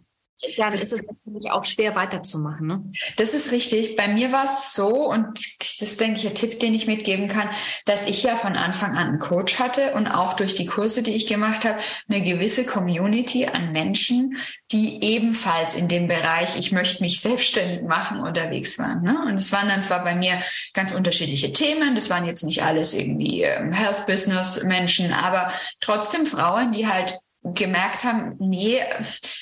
dann 0.56 0.72
ist 0.72 0.92
es 0.92 1.04
natürlich 1.04 1.50
auch 1.50 1.64
schwer 1.64 1.94
weiterzumachen. 1.94 2.66
Ne? 2.66 2.84
Das 3.16 3.32
ist 3.34 3.52
richtig. 3.52 3.96
Bei 3.96 4.08
mir 4.08 4.32
war 4.32 4.44
es 4.44 4.74
so, 4.74 5.08
und 5.10 5.38
das 5.80 5.96
denke 5.96 6.18
ich, 6.18 6.26
ein 6.26 6.34
Tipp, 6.34 6.58
den 6.60 6.74
ich 6.74 6.86
mitgeben 6.86 7.28
kann, 7.28 7.48
dass 7.86 8.06
ich 8.06 8.22
ja 8.22 8.36
von 8.36 8.56
Anfang 8.56 8.96
an 8.96 9.08
einen 9.08 9.18
Coach 9.18 9.58
hatte 9.58 9.92
und 9.94 10.08
auch 10.08 10.34
durch 10.34 10.54
die 10.54 10.66
Kurse, 10.66 11.02
die 11.02 11.14
ich 11.14 11.26
gemacht 11.26 11.64
habe, 11.64 11.78
eine 12.08 12.22
gewisse 12.22 12.64
Community 12.64 13.46
an 13.46 13.72
Menschen, 13.72 14.36
die 14.72 15.02
ebenfalls 15.02 15.74
in 15.74 15.88
dem 15.88 16.08
Bereich, 16.08 16.56
ich 16.58 16.72
möchte 16.72 17.02
mich 17.02 17.20
selbstständig 17.20 17.82
machen, 17.82 18.20
unterwegs 18.20 18.78
waren. 18.78 19.02
Ne? 19.02 19.16
Und 19.26 19.34
es 19.34 19.52
waren 19.52 19.68
dann 19.68 19.82
zwar 19.82 20.02
bei 20.02 20.14
mir 20.14 20.38
ganz 20.72 20.92
unterschiedliche 20.92 21.52
Themen, 21.52 21.94
das 21.94 22.10
waren 22.10 22.24
jetzt 22.24 22.42
nicht 22.42 22.64
alles 22.64 22.94
irgendwie 22.94 23.42
ähm, 23.42 23.72
Health 23.72 24.06
Business 24.06 24.62
Menschen, 24.64 25.12
aber 25.12 25.52
trotzdem 25.80 26.26
Frauen, 26.26 26.72
die 26.72 26.88
halt 26.88 27.21
gemerkt 27.42 28.04
haben, 28.04 28.36
nee, 28.38 28.82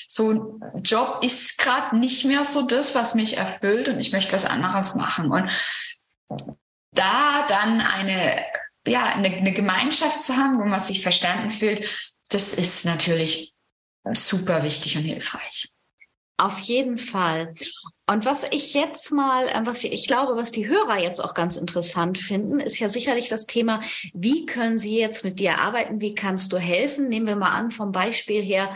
so 0.07 0.31
ein 0.31 0.81
Job 0.81 1.23
ist 1.23 1.57
gerade 1.57 1.97
nicht 1.97 2.25
mehr 2.25 2.43
so 2.43 2.63
das, 2.63 2.95
was 2.95 3.13
mich 3.13 3.37
erfüllt 3.37 3.89
und 3.89 3.99
ich 3.99 4.11
möchte 4.11 4.33
was 4.33 4.45
anderes 4.45 4.95
machen. 4.95 5.31
Und 5.31 5.51
da 6.93 7.45
dann 7.47 7.81
eine, 7.81 8.43
ja, 8.87 9.05
eine, 9.05 9.27
eine 9.27 9.53
Gemeinschaft 9.53 10.23
zu 10.23 10.35
haben, 10.35 10.59
wo 10.59 10.65
man 10.65 10.79
sich 10.79 11.03
verstanden 11.03 11.51
fühlt, 11.51 11.87
das 12.29 12.53
ist 12.53 12.85
natürlich 12.85 13.53
super 14.13 14.63
wichtig 14.63 14.97
und 14.97 15.03
hilfreich. 15.03 15.69
Auf 16.37 16.59
jeden 16.59 16.97
Fall. 16.97 17.53
Und 18.11 18.25
was 18.25 18.45
ich 18.51 18.73
jetzt 18.73 19.13
mal, 19.13 19.47
äh, 19.47 19.61
was 19.63 19.85
ich, 19.85 19.93
ich, 19.93 20.05
glaube, 20.05 20.35
was 20.35 20.51
die 20.51 20.67
Hörer 20.67 20.99
jetzt 20.99 21.23
auch 21.23 21.33
ganz 21.33 21.55
interessant 21.55 22.17
finden, 22.17 22.59
ist 22.59 22.77
ja 22.77 22.89
sicherlich 22.89 23.29
das 23.29 23.45
Thema, 23.45 23.79
wie 24.13 24.45
können 24.45 24.77
sie 24.77 24.99
jetzt 24.99 25.23
mit 25.23 25.39
dir 25.39 25.59
arbeiten? 25.59 26.01
Wie 26.01 26.13
kannst 26.13 26.51
du 26.51 26.57
helfen? 26.57 27.07
Nehmen 27.07 27.27
wir 27.27 27.37
mal 27.37 27.51
an 27.51 27.71
vom 27.71 27.93
Beispiel 27.93 28.41
her. 28.41 28.69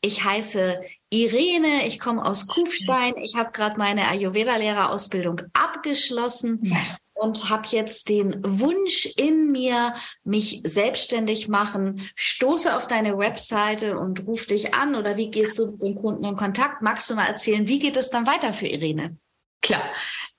Ich 0.00 0.24
heiße 0.24 0.80
Irene, 1.10 1.86
ich 1.86 2.00
komme 2.00 2.24
aus 2.24 2.48
Kufstein, 2.48 3.14
ich 3.18 3.36
habe 3.36 3.52
gerade 3.52 3.78
meine 3.78 4.08
Ayurveda-Lehrerausbildung 4.08 5.42
abgeschlossen 5.80 6.74
und 7.14 7.50
habe 7.50 7.68
jetzt 7.70 8.08
den 8.08 8.40
Wunsch 8.44 9.06
in 9.16 9.50
mir, 9.50 9.94
mich 10.24 10.60
selbstständig 10.64 11.48
machen, 11.48 12.02
stoße 12.14 12.76
auf 12.76 12.86
deine 12.86 13.16
Webseite 13.18 13.98
und 13.98 14.26
ruf 14.26 14.46
dich 14.46 14.74
an 14.74 14.94
oder 14.94 15.16
wie 15.16 15.30
gehst 15.30 15.58
du 15.58 15.72
mit 15.72 15.82
den 15.82 15.94
Kunden 15.94 16.24
in 16.24 16.36
Kontakt? 16.36 16.82
Magst 16.82 17.08
du 17.08 17.14
mal 17.14 17.26
erzählen, 17.26 17.66
wie 17.66 17.78
geht 17.78 17.96
es 17.96 18.10
dann 18.10 18.26
weiter 18.26 18.52
für 18.52 18.66
Irene? 18.66 19.16
Klar. 19.62 19.82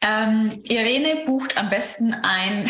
Ähm, 0.01 0.57
Irene 0.63 1.24
bucht 1.25 1.57
am 1.57 1.69
besten 1.69 2.13
ein, 2.13 2.69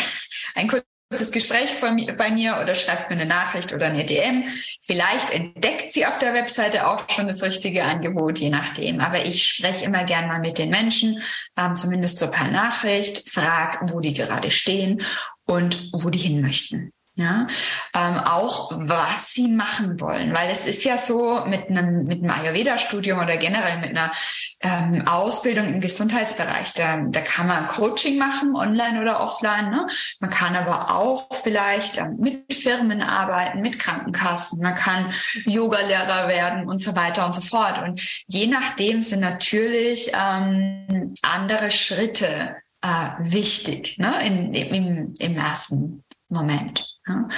ein 0.54 0.68
kurzes 1.12 1.30
Gespräch 1.30 1.78
bei 2.16 2.30
mir 2.30 2.58
oder 2.62 2.74
schreibt 2.74 3.10
mir 3.10 3.16
eine 3.16 3.26
Nachricht 3.26 3.74
oder 3.74 3.86
eine 3.86 4.06
DM. 4.06 4.44
Vielleicht 4.80 5.30
entdeckt 5.30 5.92
sie 5.92 6.06
auf 6.06 6.18
der 6.18 6.32
Webseite 6.32 6.88
auch 6.88 7.06
schon 7.10 7.26
das 7.26 7.42
richtige 7.42 7.84
Angebot, 7.84 8.38
je 8.38 8.48
nachdem. 8.48 8.98
Aber 8.98 9.22
ich 9.26 9.46
spreche 9.46 9.84
immer 9.84 10.04
gern 10.04 10.26
mal 10.26 10.40
mit 10.40 10.56
den 10.56 10.70
Menschen, 10.70 11.20
ähm, 11.58 11.76
zumindest 11.76 12.16
so 12.16 12.30
per 12.30 12.48
Nachricht, 12.48 13.28
frag, 13.28 13.92
wo 13.92 14.00
die 14.00 14.14
gerade 14.14 14.50
stehen 14.50 15.02
und 15.44 15.90
wo 15.92 16.08
die 16.08 16.18
hin 16.18 16.40
möchten 16.40 16.94
ja, 17.14 17.46
ähm, 17.94 18.16
auch 18.24 18.72
was 18.74 19.32
sie 19.32 19.48
machen 19.48 20.00
wollen, 20.00 20.34
weil 20.34 20.50
es 20.50 20.66
ist 20.66 20.84
ja 20.84 20.96
so 20.96 21.44
mit 21.46 21.68
einem 21.68 22.04
mit 22.04 22.22
einem 22.22 22.30
Ayurveda-Studium 22.30 23.18
oder 23.18 23.36
generell 23.36 23.78
mit 23.78 23.90
einer 23.90 24.10
ähm, 24.60 25.06
Ausbildung 25.06 25.66
im 25.66 25.80
Gesundheitsbereich, 25.80 26.72
da, 26.74 26.96
da 26.96 27.20
kann 27.20 27.48
man 27.48 27.66
Coaching 27.66 28.16
machen, 28.16 28.54
online 28.56 29.00
oder 29.00 29.20
offline. 29.20 29.70
Ne? 29.70 29.86
Man 30.20 30.30
kann 30.30 30.56
aber 30.56 30.96
auch 30.96 31.26
vielleicht 31.42 31.98
ähm, 31.98 32.16
mit 32.18 32.52
Firmen 32.54 33.02
arbeiten, 33.02 33.60
mit 33.60 33.78
Krankenkassen, 33.78 34.60
man 34.62 34.74
kann 34.74 35.12
Yoga-Lehrer 35.44 36.28
werden 36.28 36.68
und 36.68 36.78
so 36.78 36.96
weiter 36.96 37.26
und 37.26 37.34
so 37.34 37.40
fort. 37.40 37.82
Und 37.82 38.00
je 38.26 38.46
nachdem 38.46 39.02
sind 39.02 39.20
natürlich 39.20 40.12
ähm, 40.14 41.12
andere 41.22 41.70
Schritte 41.70 42.56
äh, 42.82 42.88
wichtig 43.18 43.98
ne? 43.98 44.12
In, 44.26 44.54
im, 44.54 45.14
im 45.18 45.36
ersten 45.36 46.04
Moment. 46.28 46.91
Ja. 47.06 47.28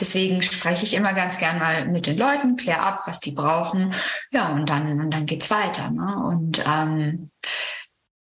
Deswegen 0.00 0.42
spreche 0.42 0.84
ich 0.84 0.94
immer 0.94 1.12
ganz 1.12 1.38
gern 1.38 1.58
mal 1.58 1.86
mit 1.86 2.06
den 2.06 2.18
Leuten, 2.18 2.56
klär 2.56 2.84
ab, 2.84 3.00
was 3.06 3.20
die 3.20 3.32
brauchen. 3.32 3.94
Ja, 4.32 4.48
und 4.48 4.68
dann, 4.68 5.00
und 5.00 5.10
dann 5.14 5.26
geht's 5.26 5.50
weiter. 5.50 5.90
Ne? 5.90 6.16
Und 6.24 6.64
ähm, 6.66 7.30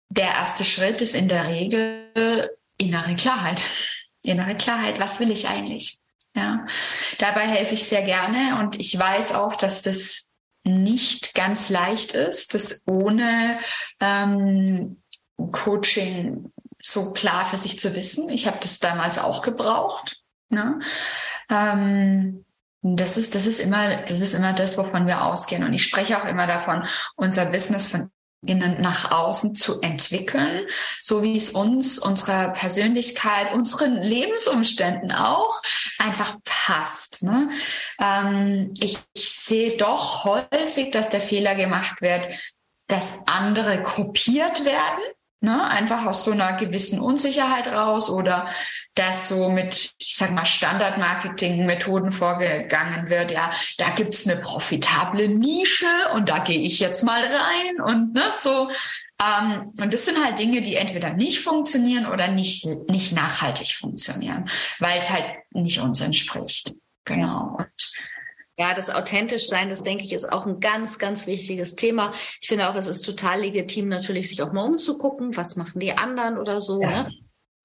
der 0.10 0.30
erste 0.30 0.64
Schritt 0.64 1.02
ist 1.02 1.16
in 1.16 1.28
der 1.28 1.48
Regel 1.48 2.50
innere 2.78 3.16
Klarheit. 3.16 3.64
Innere 4.26 4.56
Klarheit, 4.56 5.02
was 5.02 5.20
will 5.20 5.32
ich 5.32 5.50
eigentlich? 5.50 5.98
Ja, 6.34 6.66
dabei 7.20 7.42
helfe 7.42 7.74
ich 7.74 7.84
sehr 7.84 8.04
gerne 8.04 8.60
und 8.60 8.80
ich 8.80 8.98
weiß 8.98 9.34
auch, 9.34 9.56
dass 9.56 9.82
das 9.82 10.32
nicht 10.64 11.36
ganz 11.36 11.70
leicht 11.70 12.14
ist, 12.14 12.54
das 12.54 12.84
ohne 12.88 13.60
ähm, 14.00 15.04
Coaching 15.52 16.52
so 16.82 17.12
klar 17.12 17.46
für 17.46 17.58
sich 17.58 17.80
zu 17.80 17.96
wissen. 17.96 18.30
Ich 18.30 18.48
habe 18.48 18.60
das 18.62 18.80
damals 18.80 19.20
auch 19.20 19.42
gebraucht. 19.42 20.23
Ne? 20.50 20.80
Ähm, 21.50 22.46
das 22.82 23.16
ist, 23.18 23.34
das 23.34 23.46
ist 23.46 23.60
immer, 23.60 23.96
das 23.98 24.20
ist 24.20 24.34
immer 24.34 24.54
das, 24.54 24.78
wovon 24.78 25.08
wir 25.08 25.24
ausgehen. 25.24 25.64
Und 25.64 25.74
ich 25.74 25.84
spreche 25.84 26.22
auch 26.22 26.26
immer 26.26 26.48
davon, 26.48 26.86
unser 27.16 27.46
Business 27.46 27.88
von 27.88 28.12
innen 28.46 28.82
nach 28.82 29.12
außen 29.12 29.56
zu 29.56 29.80
entwickeln, 29.82 30.66
so 31.00 31.24
wie 31.24 31.38
es 31.38 31.52
uns, 31.52 31.98
unserer 31.98 32.50
Persönlichkeit, 32.50 33.54
unseren 33.54 33.96
Lebensumständen 33.96 35.14
auch 35.14 35.62
einfach 35.98 36.36
passt. 36.44 37.24
Ne? 37.24 37.50
Ähm, 38.00 38.74
ich, 38.82 39.00
ich 39.14 39.34
sehe 39.34 39.78
doch 39.78 40.26
häufig, 40.26 40.92
dass 40.92 41.10
der 41.10 41.22
Fehler 41.22 41.56
gemacht 41.56 42.02
wird, 42.02 42.28
dass 42.88 43.22
andere 43.32 43.82
kopiert 43.82 44.66
werden 44.66 45.04
Ne? 45.44 45.62
Einfach 45.62 46.06
aus 46.06 46.24
so 46.24 46.32
einer 46.32 46.54
gewissen 46.54 47.02
Unsicherheit 47.02 47.68
raus 47.68 48.10
oder 48.10 48.48
dass 48.96 49.28
so 49.28 49.50
mit, 49.50 49.94
ich 49.98 50.16
sag 50.16 50.32
mal, 50.32 50.46
Standard-Marketing-Methoden 50.46 52.14
vorgegangen 52.14 53.10
wird. 53.10 53.30
Ja, 53.30 53.52
da 53.78 53.90
gibt's 53.90 54.26
eine 54.26 54.40
profitable 54.40 55.28
Nische 55.28 55.86
und 56.14 56.30
da 56.30 56.40
gehe 56.40 56.62
ich 56.62 56.80
jetzt 56.80 57.04
mal 57.04 57.22
rein 57.22 57.82
und 57.84 58.14
ne, 58.14 58.24
so. 58.32 58.70
Ähm, 59.22 59.70
und 59.82 59.94
das 59.94 60.06
sind 60.06 60.24
halt 60.24 60.40
Dinge, 60.40 60.62
die 60.62 60.78
entweder 60.78 61.12
nicht 61.12 61.42
funktionieren 61.42 62.06
oder 62.06 62.30
nicht, 62.30 62.66
nicht 62.90 63.12
nachhaltig 63.12 63.76
funktionieren, 63.76 64.46
weil 64.80 64.98
es 64.98 65.10
halt 65.10 65.26
nicht 65.52 65.82
uns 65.82 66.00
entspricht. 66.00 66.74
Genau. 67.04 67.58
Und 67.58 67.92
ja, 68.58 68.74
das 68.74 68.90
authentisch 68.90 69.48
sein, 69.48 69.70
das 69.70 69.84
denke 69.84 70.04
ich, 70.04 70.14
ist 70.14 70.32
auch 70.32 70.46
ein 70.46 70.60
ganz, 70.60 71.00
ganz 71.00 71.26
wichtiges 71.26 71.76
Thema. 71.76 72.12
Ich 72.40 72.48
finde 72.48 72.70
auch, 72.70 72.76
es 72.76 72.88
ist 72.88 73.02
total 73.02 73.42
legitim, 73.42 73.88
natürlich 73.88 74.30
sich 74.30 74.42
auch 74.44 74.54
mal 74.54 74.66
umzugucken, 74.66 75.36
was 75.36 75.56
machen 75.56 75.80
die 75.80 75.98
anderen 75.98 76.38
oder 76.38 76.62
so. 76.62 76.82
Ja. 76.82 77.04
Ne? 77.04 77.12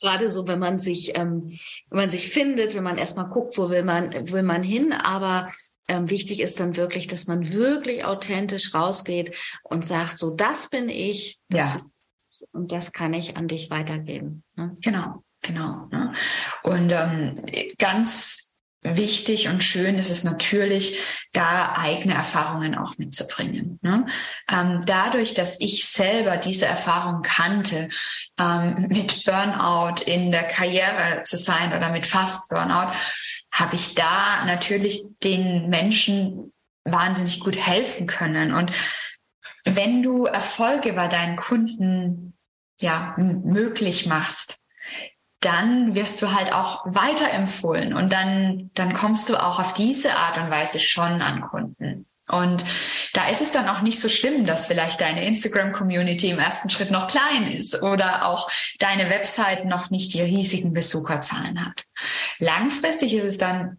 Gerade 0.00 0.30
so, 0.30 0.47
wenn 0.47 0.61
man 0.61 0.78
sich, 0.78 1.16
ähm, 1.16 1.59
wenn 1.90 1.99
man 1.99 2.09
sich 2.09 2.30
findet, 2.30 2.75
wenn 2.75 2.85
man 2.85 2.99
erstmal 2.99 3.28
guckt, 3.28 3.59
wo 3.59 3.68
will 3.68 3.83
man, 3.83 4.30
will 4.33 4.45
man 4.45 4.62
hin. 4.62 4.92
Aber 4.92 5.50
ähm, 5.88 6.09
wichtig 6.09 6.40
ist 6.40 6.61
dann 6.61 6.76
wirklich, 6.76 7.07
dass 7.07 7.26
man 7.26 7.52
wirklich 7.52 8.04
authentisch 8.04 8.75
rausgeht 8.75 9.37
und 9.64 9.85
sagt, 9.85 10.18
so, 10.18 10.35
das 10.35 10.71
bin 10.71 10.88
ich. 10.88 11.38
Das 11.49 11.75
ja. 11.75 11.80
Und 12.52 12.71
das 12.73 12.92
kann 12.92 13.12
ich 13.12 13.37
an 13.37 13.49
dich 13.49 13.71
weitergeben. 13.71 14.45
Ne? 14.57 14.76
Genau, 14.80 15.25
genau. 15.42 15.88
Ne? 15.90 16.12
Und 16.62 16.92
ähm, 16.92 17.35
ganz 17.78 18.47
wichtig 18.82 19.49
und 19.49 19.62
schön 19.62 19.97
ist 19.99 20.11
es 20.11 20.25
natürlich, 20.25 21.26
da 21.32 21.75
eigene 21.76 22.14
Erfahrungen 22.14 22.76
auch 22.76 22.97
mitzubringen. 22.97 23.78
Ne? 23.82 24.06
Ähm, 24.52 24.82
dadurch, 24.87 25.35
dass 25.35 25.61
ich 25.61 25.88
selber 25.88 26.37
diese 26.37 26.66
Erfahrung 26.66 27.23
kannte, 27.23 27.88
ähm, 28.38 28.87
mit 28.88 29.25
Burnout 29.25 30.02
in 30.04 30.30
der 30.30 30.44
Karriere 30.44 31.23
zu 31.25 31.37
sein 31.37 31.73
oder 31.73 31.90
mit 31.90 32.06
Fast 32.06 32.49
Burnout, 32.49 32.92
habe 33.52 33.75
ich 33.75 33.94
da 33.94 34.44
natürlich 34.44 35.02
den 35.23 35.68
Menschen 35.68 36.52
wahnsinnig 36.85 37.40
gut 37.40 37.56
helfen 37.56 38.06
können. 38.06 38.54
Und 38.54 38.73
wenn 39.64 40.02
du 40.02 40.26
Erfolge 40.26 40.92
bei 40.92 41.08
deinen 41.08 41.37
Kunden 41.37 42.35
ja 42.80 43.14
möglich 43.18 44.06
machst, 44.06 44.61
dann 45.40 45.95
wirst 45.95 46.21
du 46.21 46.33
halt 46.33 46.52
auch 46.52 46.83
weiterempfohlen 46.85 47.95
und 47.95 48.12
dann, 48.12 48.71
dann 48.75 48.92
kommst 48.92 49.28
du 49.28 49.37
auch 49.37 49.61
auf 49.61 49.75
diese 49.75 50.16
Art 50.16 50.38
und 50.38 50.50
Weise 50.50 50.80
schon 50.80 51.23
an 51.23 51.40
Kunden. 51.40 52.07
Und 52.30 52.64
da 53.14 53.26
ist 53.28 53.40
es 53.40 53.52
dann 53.52 53.68
auch 53.68 53.80
nicht 53.80 54.00
so 54.00 54.09
schlimm, 54.09 54.45
dass 54.45 54.66
vielleicht 54.66 55.00
deine 55.00 55.25
Instagram-Community 55.25 56.28
im 56.30 56.38
ersten 56.38 56.68
Schritt 56.68 56.90
noch 56.90 57.07
klein 57.07 57.50
ist 57.50 57.83
oder 57.83 58.28
auch 58.28 58.50
deine 58.78 59.09
Website 59.11 59.64
noch 59.64 59.90
nicht 59.90 60.12
die 60.12 60.21
riesigen 60.21 60.75
Besucherzahlen 60.75 61.64
hat. 61.64 61.85
Langfristig 62.38 63.14
ist 63.14 63.25
es 63.25 63.38
dann 63.38 63.78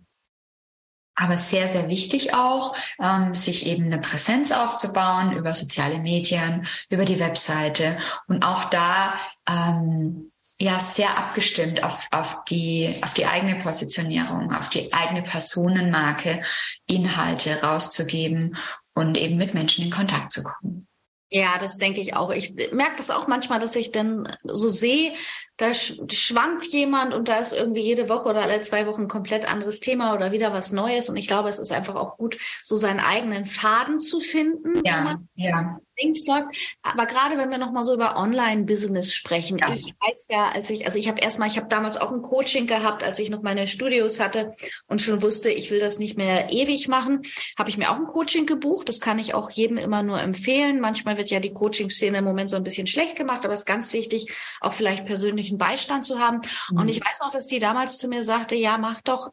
aber 1.13 1.37
sehr, 1.37 1.67
sehr 1.67 1.89
wichtig 1.89 2.33
auch, 2.33 2.75
ähm, 3.03 3.35
sich 3.35 3.65
eben 3.65 3.85
eine 3.85 3.99
Präsenz 3.99 4.51
aufzubauen 4.51 5.33
über 5.33 5.53
soziale 5.53 5.99
Medien, 5.99 6.65
über 6.89 7.03
die 7.03 7.19
Webseite 7.19 7.97
und 8.27 8.45
auch 8.45 8.65
da 8.65 9.13
ähm, 9.47 10.28
ja 10.61 10.79
sehr 10.79 11.17
abgestimmt 11.17 11.83
auf, 11.83 12.07
auf, 12.11 12.43
die, 12.45 12.99
auf 13.03 13.13
die 13.13 13.25
eigene 13.25 13.59
Positionierung, 13.59 14.53
auf 14.53 14.69
die 14.69 14.93
eigene 14.93 15.23
Personenmarke 15.23 16.41
Inhalte 16.85 17.61
rauszugeben 17.61 18.57
und 18.93 19.17
eben 19.17 19.37
mit 19.37 19.53
Menschen 19.53 19.85
in 19.85 19.91
Kontakt 19.91 20.33
zu 20.33 20.43
kommen. 20.43 20.87
Ja, 21.31 21.57
das 21.59 21.77
denke 21.77 22.01
ich 22.01 22.15
auch. 22.15 22.31
Ich 22.31 22.53
merke 22.71 22.95
das 22.97 23.11
auch 23.11 23.27
manchmal, 23.27 23.59
dass 23.59 23.75
ich 23.75 23.91
dann 23.91 24.35
so 24.43 24.67
sehe, 24.67 25.13
da 25.59 25.73
schwankt 25.73 26.67
jemand 26.67 27.13
und 27.13 27.27
da 27.27 27.35
ist 27.35 27.51
irgendwie 27.51 27.81
jede 27.81 28.07
Woche 28.07 28.29
oder 28.29 28.43
alle 28.43 28.61
zwei 28.61 28.87
Wochen 28.87 29.03
ein 29.03 29.07
komplett 29.09 29.45
anderes 29.45 29.81
Thema 29.81 30.15
oder 30.15 30.31
wieder 30.31 30.53
was 30.53 30.71
Neues. 30.71 31.09
Und 31.09 31.17
ich 31.17 31.27
glaube, 31.27 31.49
es 31.49 31.59
ist 31.59 31.73
einfach 31.73 31.95
auch 31.95 32.15
gut, 32.15 32.37
so 32.63 32.77
seinen 32.77 33.01
eigenen 33.01 33.45
Faden 33.45 33.99
zu 33.99 34.21
finden. 34.21 34.81
Ja, 34.85 35.19
ja 35.35 35.79
links 36.01 36.25
läuft. 36.25 36.77
Aber 36.81 37.05
gerade 37.05 37.37
wenn 37.37 37.51
wir 37.51 37.57
nochmal 37.57 37.83
so 37.83 37.93
über 37.93 38.17
Online-Business 38.17 39.13
sprechen, 39.13 39.57
ja. 39.57 39.71
ich 39.73 39.85
weiß 39.85 40.27
ja, 40.29 40.49
als 40.49 40.69
ich, 40.69 40.85
also 40.85 40.97
ich 40.97 41.07
habe 41.07 41.21
erstmal, 41.21 41.47
ich 41.47 41.57
habe 41.57 41.67
damals 41.67 41.97
auch 41.97 42.11
ein 42.11 42.21
Coaching 42.21 42.67
gehabt, 42.67 43.03
als 43.03 43.19
ich 43.19 43.29
noch 43.29 43.41
meine 43.41 43.67
Studios 43.67 44.19
hatte 44.19 44.53
und 44.87 45.01
schon 45.01 45.21
wusste, 45.21 45.49
ich 45.51 45.71
will 45.71 45.79
das 45.79 45.99
nicht 45.99 46.17
mehr 46.17 46.51
ewig 46.51 46.87
machen, 46.87 47.21
habe 47.57 47.69
ich 47.69 47.77
mir 47.77 47.91
auch 47.91 47.97
ein 47.97 48.07
Coaching 48.07 48.45
gebucht. 48.45 48.89
Das 48.89 48.99
kann 48.99 49.19
ich 49.19 49.33
auch 49.33 49.49
jedem 49.49 49.77
immer 49.77 50.03
nur 50.03 50.21
empfehlen. 50.21 50.79
Manchmal 50.79 51.17
wird 51.17 51.29
ja 51.29 51.39
die 51.39 51.53
Coaching-Szene 51.53 52.19
im 52.19 52.23
Moment 52.23 52.49
so 52.49 52.57
ein 52.57 52.63
bisschen 52.63 52.87
schlecht 52.87 53.15
gemacht, 53.15 53.45
aber 53.45 53.53
es 53.53 53.61
ist 53.61 53.65
ganz 53.65 53.93
wichtig, 53.93 54.31
auch 54.61 54.73
vielleicht 54.73 55.05
persönlichen 55.49 55.57
Beistand 55.57 56.05
zu 56.05 56.19
haben. 56.19 56.41
Mhm. 56.71 56.79
Und 56.79 56.87
ich 56.89 57.01
weiß 57.01 57.21
noch, 57.21 57.31
dass 57.31 57.47
die 57.47 57.59
damals 57.59 57.97
zu 57.97 58.07
mir 58.07 58.23
sagte, 58.23 58.55
ja, 58.55 58.77
mach 58.77 59.01
doch 59.01 59.31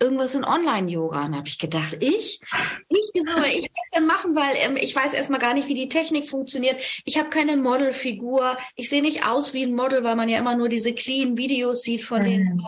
irgendwas 0.00 0.34
in 0.34 0.44
Online-Yoga. 0.44 1.24
Und 1.24 1.36
habe 1.36 1.48
ich 1.48 1.58
gedacht, 1.58 1.96
ich? 2.00 2.40
Ich, 2.88 3.10
ich 3.14 3.22
das 3.24 3.90
denn 3.96 4.06
machen? 4.06 4.36
Weil 4.36 4.54
ähm, 4.58 4.76
ich 4.76 4.94
weiß 4.94 5.12
erstmal 5.12 5.40
gar 5.40 5.54
nicht, 5.54 5.68
wie 5.68 5.74
die 5.74 5.88
Technik 5.88 6.28
funktioniert. 6.28 6.80
Ich 7.04 7.18
habe 7.18 7.30
keine 7.30 7.56
Modelfigur. 7.56 8.56
Ich 8.76 8.88
sehe 8.88 9.02
nicht 9.02 9.26
aus 9.26 9.54
wie 9.54 9.64
ein 9.64 9.74
Model, 9.74 10.04
weil 10.04 10.14
man 10.14 10.28
ja 10.28 10.38
immer 10.38 10.54
nur 10.54 10.68
diese 10.68 10.94
clean 10.94 11.36
Videos 11.36 11.82
sieht 11.82 12.04
von 12.04 12.22
mhm. 12.22 12.26
den 12.26 12.62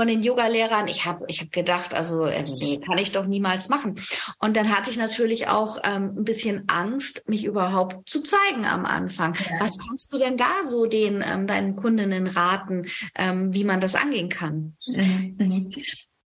von 0.00 0.08
den 0.08 0.22
Yoga-Lehrern. 0.22 0.88
Ich 0.88 1.04
habe 1.04 1.26
ich 1.28 1.42
hab 1.42 1.52
gedacht, 1.52 1.92
also 1.92 2.24
äh, 2.24 2.42
nee, 2.62 2.78
kann 2.78 2.96
ich 2.96 3.12
doch 3.12 3.26
niemals 3.26 3.68
machen. 3.68 4.00
Und 4.38 4.56
dann 4.56 4.74
hatte 4.74 4.90
ich 4.90 4.96
natürlich 4.96 5.48
auch 5.48 5.76
ähm, 5.84 6.14
ein 6.16 6.24
bisschen 6.24 6.64
Angst, 6.68 7.28
mich 7.28 7.44
überhaupt 7.44 8.08
zu 8.08 8.22
zeigen 8.22 8.64
am 8.64 8.86
Anfang. 8.86 9.34
Ja. 9.34 9.60
Was 9.60 9.76
kannst 9.76 10.10
du 10.10 10.16
denn 10.16 10.38
da 10.38 10.64
so 10.64 10.86
den 10.86 11.22
ähm, 11.22 11.46
deinen 11.46 11.76
Kundinnen 11.76 12.28
raten, 12.28 12.86
ähm, 13.14 13.52
wie 13.52 13.62
man 13.62 13.80
das 13.80 13.94
angehen 13.94 14.30
kann? 14.30 14.74
Mhm. 14.86 15.70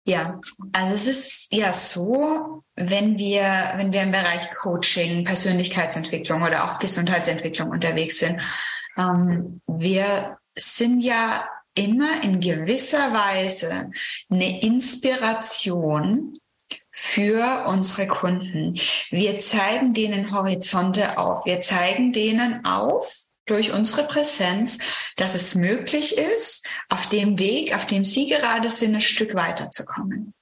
Ja, 0.04 0.40
also 0.72 0.94
es 0.96 1.06
ist 1.06 1.46
ja 1.52 1.72
so, 1.72 2.64
wenn 2.74 3.16
wir, 3.16 3.74
wenn 3.76 3.92
wir 3.92 4.02
im 4.02 4.10
Bereich 4.10 4.50
Coaching, 4.50 5.22
Persönlichkeitsentwicklung 5.22 6.42
oder 6.42 6.64
auch 6.64 6.80
Gesundheitsentwicklung 6.80 7.70
unterwegs 7.70 8.18
sind, 8.18 8.42
ähm, 8.98 9.60
wir 9.68 10.36
sind 10.58 11.00
ja 11.04 11.44
immer 11.74 12.22
in 12.22 12.40
gewisser 12.40 13.12
Weise 13.12 13.90
eine 14.28 14.62
Inspiration 14.62 16.38
für 16.90 17.64
unsere 17.66 18.06
Kunden. 18.06 18.78
Wir 19.10 19.38
zeigen 19.38 19.94
denen 19.94 20.32
Horizonte 20.32 21.18
auf. 21.18 21.46
Wir 21.46 21.60
zeigen 21.60 22.12
denen 22.12 22.64
auf, 22.64 23.26
durch 23.46 23.72
unsere 23.72 24.06
Präsenz, 24.06 24.78
dass 25.16 25.34
es 25.34 25.54
möglich 25.54 26.16
ist, 26.16 26.68
auf 26.90 27.08
dem 27.08 27.38
Weg, 27.38 27.74
auf 27.74 27.86
dem 27.86 28.04
Sie 28.04 28.28
gerade 28.28 28.70
sind, 28.70 28.94
ein 28.94 29.00
Stück 29.00 29.34
weiterzukommen. 29.34 30.34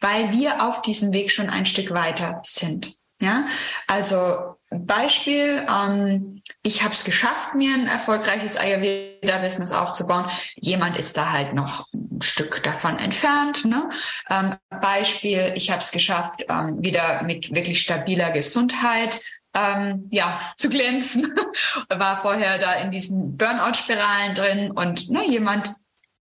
Weil 0.00 0.32
wir 0.32 0.66
auf 0.66 0.82
diesem 0.82 1.12
Weg 1.12 1.30
schon 1.30 1.50
ein 1.50 1.66
Stück 1.66 1.90
weiter 1.90 2.40
sind. 2.44 2.96
Ja, 3.20 3.46
also 3.86 4.56
Beispiel, 4.70 5.66
ähm, 5.68 6.42
ich 6.62 6.82
habe 6.82 6.94
es 6.94 7.04
geschafft, 7.04 7.54
mir 7.54 7.74
ein 7.74 7.88
erfolgreiches 7.88 8.56
Ayurveda-Business 8.56 9.72
aufzubauen. 9.72 10.30
Jemand 10.54 10.96
ist 10.96 11.16
da 11.16 11.32
halt 11.32 11.54
noch 11.54 11.86
ein 11.92 12.22
Stück 12.22 12.62
davon 12.62 12.98
entfernt. 12.98 13.64
Ne? 13.64 13.88
Ähm, 14.30 14.54
Beispiel, 14.80 15.52
ich 15.56 15.70
habe 15.70 15.80
es 15.80 15.90
geschafft, 15.90 16.44
ähm, 16.48 16.76
wieder 16.80 17.22
mit 17.22 17.52
wirklich 17.54 17.80
stabiler 17.80 18.30
Gesundheit 18.30 19.20
ähm, 19.56 20.06
ja, 20.10 20.40
zu 20.56 20.68
glänzen. 20.68 21.34
War 21.88 22.16
vorher 22.16 22.58
da 22.58 22.74
in 22.74 22.92
diesen 22.92 23.36
Burnout-Spiralen 23.36 24.34
drin 24.34 24.70
und 24.70 25.10
ne, 25.10 25.26
jemand 25.26 25.74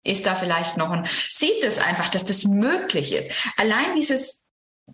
ist 0.04 0.24
da 0.24 0.34
vielleicht 0.34 0.78
noch 0.78 0.88
und 0.88 1.06
sieht 1.06 1.62
es 1.64 1.78
einfach, 1.78 2.08
dass 2.08 2.24
das 2.24 2.44
möglich 2.44 3.12
ist. 3.12 3.30
Allein 3.58 3.94
dieses 3.94 4.46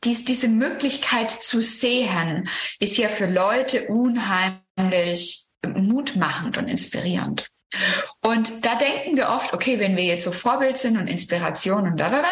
dies, 0.02 0.24
diese 0.24 0.48
Möglichkeit 0.48 1.30
zu 1.30 1.60
sehen, 1.60 2.48
ist 2.78 2.96
ja 2.96 3.08
für 3.08 3.26
Leute 3.26 3.86
unheimlich 3.86 5.44
mutmachend 5.66 6.58
und 6.58 6.68
inspirierend. 6.68 7.48
Und 8.22 8.64
da 8.64 8.76
denken 8.76 9.16
wir 9.16 9.28
oft, 9.28 9.52
okay, 9.52 9.78
wenn 9.78 9.96
wir 9.96 10.04
jetzt 10.04 10.24
so 10.24 10.32
Vorbild 10.32 10.76
sind 10.76 10.96
und 10.96 11.08
Inspiration 11.08 11.88
und 11.88 12.00
da, 12.00 12.08
da, 12.08 12.22
da, 12.22 12.28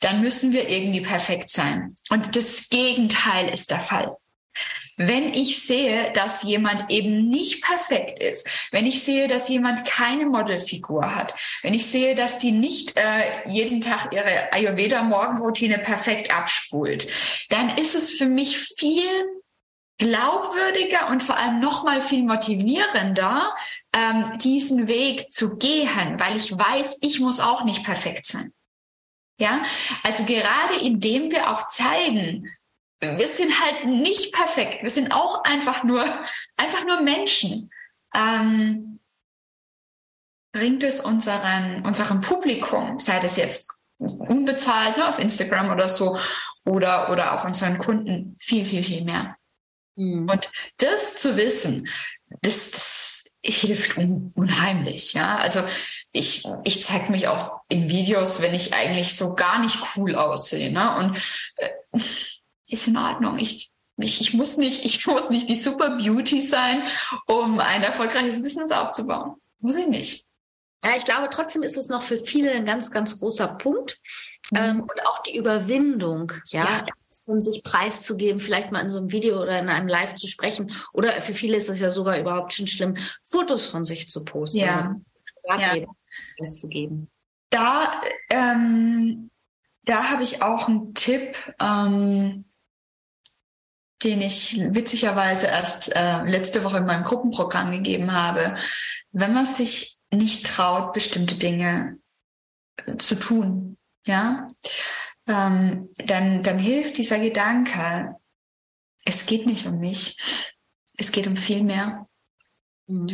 dann 0.00 0.20
müssen 0.20 0.52
wir 0.52 0.68
irgendwie 0.68 1.02
perfekt 1.02 1.50
sein. 1.50 1.94
Und 2.10 2.34
das 2.36 2.68
Gegenteil 2.68 3.48
ist 3.48 3.70
der 3.70 3.80
Fall. 3.80 4.16
Wenn 4.96 5.34
ich 5.34 5.62
sehe, 5.62 6.10
dass 6.12 6.42
jemand 6.42 6.90
eben 6.90 7.28
nicht 7.28 7.62
perfekt 7.62 8.22
ist, 8.22 8.48
wenn 8.72 8.86
ich 8.86 9.02
sehe, 9.02 9.28
dass 9.28 9.48
jemand 9.48 9.86
keine 9.86 10.24
Modelfigur 10.26 11.14
hat, 11.14 11.34
wenn 11.62 11.74
ich 11.74 11.86
sehe, 11.86 12.14
dass 12.14 12.38
die 12.38 12.52
nicht 12.52 12.98
äh, 12.98 13.48
jeden 13.48 13.82
Tag 13.82 14.12
ihre 14.14 14.52
Ayurveda-Morgenroutine 14.52 15.78
perfekt 15.78 16.34
abspult, 16.34 17.06
dann 17.50 17.76
ist 17.76 17.94
es 17.94 18.12
für 18.12 18.26
mich 18.26 18.58
viel 18.58 19.26
glaubwürdiger 19.98 21.08
und 21.08 21.22
vor 21.22 21.38
allem 21.38 21.60
noch 21.60 21.84
mal 21.84 22.02
viel 22.02 22.22
motivierender, 22.22 23.54
ähm, 23.94 24.38
diesen 24.38 24.88
Weg 24.88 25.30
zu 25.30 25.56
gehen, 25.56 26.18
weil 26.18 26.36
ich 26.36 26.52
weiß, 26.56 26.98
ich 27.00 27.20
muss 27.20 27.40
auch 27.40 27.64
nicht 27.64 27.84
perfekt 27.84 28.26
sein. 28.26 28.52
Ja, 29.38 29.62
also 30.02 30.24
gerade 30.24 30.76
indem 30.80 31.30
wir 31.30 31.50
auch 31.50 31.66
zeigen, 31.66 32.50
wir 33.00 33.28
sind 33.28 33.52
halt 33.60 33.86
nicht 33.86 34.32
perfekt. 34.32 34.82
Wir 34.82 34.90
sind 34.90 35.12
auch 35.12 35.44
einfach 35.44 35.84
nur, 35.84 36.02
einfach 36.56 36.84
nur 36.86 37.00
Menschen. 37.02 37.70
Ähm, 38.14 39.00
bringt 40.52 40.82
es 40.82 41.00
unseren, 41.00 41.84
unserem 41.84 42.22
Publikum, 42.22 42.98
sei 42.98 43.20
das 43.20 43.36
jetzt 43.36 43.72
unbezahlt 43.98 44.96
ne, 44.96 45.08
auf 45.08 45.18
Instagram 45.18 45.70
oder 45.70 45.88
so, 45.88 46.18
oder, 46.64 47.10
oder 47.10 47.34
auch 47.34 47.44
unseren 47.44 47.76
Kunden 47.78 48.36
viel, 48.38 48.64
viel, 48.64 48.82
viel 48.82 49.04
mehr. 49.04 49.36
Mhm. 49.96 50.28
Und 50.28 50.50
das 50.78 51.16
zu 51.16 51.36
wissen, 51.36 51.88
das, 52.42 52.70
das 52.70 53.24
hilft 53.44 53.96
un, 53.96 54.32
unheimlich. 54.34 55.12
Ja, 55.12 55.36
also 55.36 55.62
ich, 56.12 56.44
ich 56.64 56.82
zeige 56.82 57.12
mich 57.12 57.28
auch 57.28 57.60
in 57.68 57.88
Videos, 57.88 58.40
wenn 58.40 58.54
ich 58.54 58.74
eigentlich 58.74 59.14
so 59.14 59.34
gar 59.34 59.58
nicht 59.60 59.78
cool 59.96 60.16
aussehe. 60.16 60.72
Ne? 60.72 60.96
Und 60.96 61.18
äh, 61.56 62.00
ist 62.68 62.86
in 62.86 62.96
Ordnung. 62.96 63.38
Ich, 63.38 63.70
ich, 63.98 64.20
ich, 64.20 64.34
muss 64.34 64.56
nicht, 64.56 64.84
ich 64.84 65.06
muss 65.06 65.30
nicht 65.30 65.48
die 65.48 65.56
Super 65.56 65.96
Beauty 65.96 66.40
sein, 66.40 66.82
um 67.26 67.58
ein 67.58 67.82
erfolgreiches 67.82 68.42
Business 68.42 68.70
aufzubauen. 68.70 69.36
Muss 69.60 69.76
ich 69.76 69.86
nicht. 69.86 70.26
Ja, 70.84 70.92
ich 70.96 71.04
glaube, 71.04 71.28
trotzdem 71.30 71.62
ist 71.62 71.76
es 71.76 71.88
noch 71.88 72.02
für 72.02 72.18
viele 72.18 72.52
ein 72.52 72.64
ganz, 72.64 72.90
ganz 72.90 73.18
großer 73.18 73.48
Punkt. 73.48 73.98
Mhm. 74.50 74.58
Ähm, 74.58 74.80
und 74.82 75.06
auch 75.06 75.22
die 75.22 75.36
Überwindung, 75.36 76.32
ja, 76.46 76.64
ja, 76.64 76.86
von 77.24 77.40
sich 77.40 77.62
preiszugeben, 77.62 78.40
vielleicht 78.40 78.70
mal 78.70 78.80
in 78.80 78.90
so 78.90 78.98
einem 78.98 79.10
Video 79.10 79.42
oder 79.42 79.58
in 79.58 79.68
einem 79.68 79.88
Live 79.88 80.14
zu 80.14 80.28
sprechen. 80.28 80.72
Oder 80.92 81.20
für 81.22 81.34
viele 81.34 81.56
ist 81.56 81.68
es 81.68 81.80
ja 81.80 81.90
sogar 81.90 82.18
überhaupt 82.18 82.52
schon 82.52 82.66
schlimm, 82.66 82.96
Fotos 83.24 83.66
von 83.66 83.84
sich 83.84 84.08
zu 84.08 84.24
posten. 84.24 84.60
Ja. 84.60 84.94
Also, 85.48 85.86
ja. 86.38 86.46
zu 86.46 86.68
geben. 86.68 87.10
Da, 87.50 88.00
ähm, 88.30 89.30
da 89.84 90.10
habe 90.10 90.24
ich 90.24 90.42
auch 90.42 90.68
einen 90.68 90.94
Tipp. 90.94 91.36
Ähm, 91.60 92.45
den 94.02 94.20
ich 94.20 94.58
witzigerweise 94.58 95.46
erst 95.46 95.94
äh, 95.94 96.22
letzte 96.24 96.64
Woche 96.64 96.78
in 96.78 96.86
meinem 96.86 97.04
Gruppenprogramm 97.04 97.70
gegeben 97.70 98.12
habe. 98.12 98.54
Wenn 99.10 99.32
man 99.32 99.46
sich 99.46 99.96
nicht 100.10 100.46
traut, 100.46 100.92
bestimmte 100.92 101.36
Dinge 101.36 101.98
zu 102.98 103.14
tun, 103.14 103.78
ja, 104.06 104.46
ähm, 105.28 105.88
dann, 105.96 106.42
dann 106.42 106.58
hilft 106.58 106.98
dieser 106.98 107.18
Gedanke, 107.18 108.14
es 109.04 109.26
geht 109.26 109.46
nicht 109.46 109.66
um 109.66 109.78
mich, 109.78 110.16
es 110.96 111.12
geht 111.12 111.26
um 111.26 111.36
viel 111.36 111.62
mehr. 111.62 112.06
Mhm. 112.86 113.08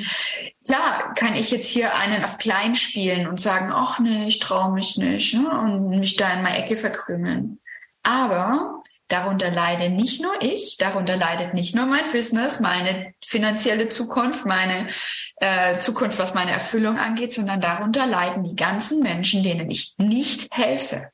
Klar 0.67 1.15
kann 1.15 1.35
ich 1.35 1.51
jetzt 1.51 1.69
hier 1.69 1.97
einen 1.97 2.25
auf 2.25 2.39
klein 2.39 2.75
spielen 2.75 3.27
und 3.27 3.41
sagen, 3.41 3.71
ach 3.73 3.99
nee, 3.99 4.27
ich 4.27 4.39
traue 4.39 4.73
mich 4.73 4.97
nicht 4.97 5.35
ne? 5.35 5.49
und 5.49 5.89
mich 5.89 6.17
da 6.17 6.33
in 6.35 6.43
meine 6.43 6.65
Ecke 6.65 6.77
verkrümeln. 6.77 7.61
Aber 8.03 8.81
darunter 9.09 9.51
leide 9.51 9.91
nicht 9.91 10.23
nur 10.23 10.41
ich, 10.43 10.77
darunter 10.79 11.17
leidet 11.17 11.55
nicht 11.55 11.75
nur 11.75 11.87
mein 11.87 12.11
Business, 12.13 12.61
meine 12.61 13.15
finanzielle 13.23 13.89
Zukunft, 13.89 14.47
meine 14.47 14.89
äh, 15.37 15.79
Zukunft, 15.79 16.19
was 16.19 16.35
meine 16.35 16.53
Erfüllung 16.53 16.99
angeht, 16.99 17.33
sondern 17.33 17.61
darunter 17.61 18.07
leiden 18.07 18.45
die 18.45 18.57
ganzen 18.57 19.03
Menschen, 19.03 19.43
denen 19.43 19.71
ich 19.71 19.95
nicht 19.99 20.49
helfe. 20.51 21.11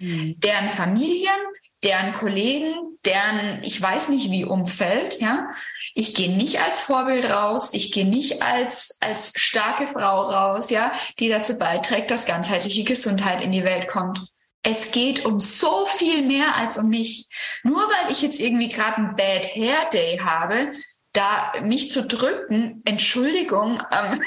Mhm. 0.00 0.38
Deren 0.38 0.68
Familien, 0.68 1.38
deren 1.84 2.12
Kollegen, 2.12 2.74
deren 3.04 3.62
ich 3.62 3.80
weiß 3.80 4.08
nicht 4.08 4.30
wie 4.30 4.44
Umfeld, 4.44 5.20
ja. 5.20 5.48
Ich 5.94 6.14
gehe 6.14 6.34
nicht 6.34 6.60
als 6.60 6.80
Vorbild 6.80 7.30
raus, 7.30 7.70
ich 7.72 7.92
gehe 7.92 8.06
nicht 8.06 8.42
als 8.42 8.98
als 9.00 9.32
starke 9.36 9.86
Frau 9.86 10.22
raus, 10.22 10.70
ja, 10.70 10.92
die 11.18 11.28
dazu 11.28 11.58
beiträgt, 11.58 12.10
dass 12.10 12.26
ganzheitliche 12.26 12.84
Gesundheit 12.84 13.42
in 13.42 13.52
die 13.52 13.64
Welt 13.64 13.88
kommt. 13.88 14.28
Es 14.62 14.90
geht 14.90 15.24
um 15.24 15.40
so 15.40 15.86
viel 15.86 16.22
mehr 16.22 16.56
als 16.56 16.78
um 16.78 16.88
mich. 16.88 17.26
Nur 17.62 17.78
weil 17.78 18.12
ich 18.12 18.22
jetzt 18.22 18.40
irgendwie 18.40 18.68
gerade 18.68 18.96
einen 18.96 19.16
Bad 19.16 19.46
Hair 19.54 19.88
Day 19.90 20.18
habe, 20.18 20.72
da 21.12 21.52
mich 21.62 21.90
zu 21.90 22.06
drücken, 22.06 22.82
Entschuldigung, 22.84 23.82
ähm, 23.90 24.22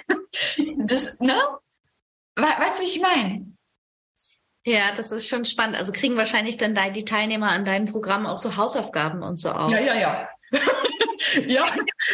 das, 0.85 1.19
ne? 1.19 1.35
Weißt 2.35 2.79
du, 2.79 2.83
wie 2.83 2.87
ich 2.87 3.01
meine? 3.01 3.51
Ja, 4.65 4.91
das 4.95 5.11
ist 5.11 5.27
schon 5.27 5.45
spannend. 5.45 5.77
Also 5.77 5.91
kriegen 5.91 6.17
wahrscheinlich 6.17 6.57
dann 6.57 6.77
die 6.93 7.05
Teilnehmer 7.05 7.51
an 7.51 7.65
deinem 7.65 7.87
Programm 7.87 8.25
auch 8.25 8.37
so 8.37 8.57
Hausaufgaben 8.57 9.23
und 9.23 9.37
so 9.37 9.51
auch. 9.51 9.71
Ja, 9.71 9.79
ja, 9.79 9.95
ja. 9.95 10.29
ja. 11.47 11.65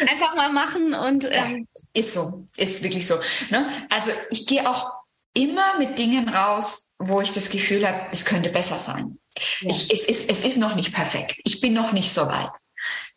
Einfach 0.01 0.35
mal 0.35 0.51
machen 0.51 0.93
und 0.93 1.25
ähm, 1.25 1.67
ja, 1.73 1.81
ist 1.93 2.13
so, 2.13 2.47
ist 2.55 2.83
wirklich 2.83 3.05
so. 3.05 3.15
Ne? 3.49 3.87
Also 3.89 4.11
ich 4.29 4.47
gehe 4.47 4.67
auch 4.67 4.91
immer 5.33 5.77
mit 5.77 5.99
Dingen 5.99 6.29
raus, 6.29 6.86
wo 6.99 7.21
ich 7.21 7.31
das 7.31 7.49
Gefühl 7.49 7.87
habe, 7.87 8.07
es 8.11 8.25
könnte 8.25 8.49
besser 8.49 8.77
sein. 8.77 9.19
Ja. 9.61 9.69
Ich, 9.69 9.93
es, 9.93 10.05
ist, 10.05 10.29
es 10.29 10.43
ist 10.43 10.57
noch 10.57 10.75
nicht 10.75 10.93
perfekt. 10.93 11.39
Ich 11.43 11.61
bin 11.61 11.73
noch 11.73 11.91
nicht 11.91 12.11
so 12.11 12.27
weit. 12.27 12.51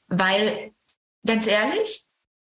Weil, 0.09 0.73
ganz 1.27 1.47
ehrlich, 1.47 2.05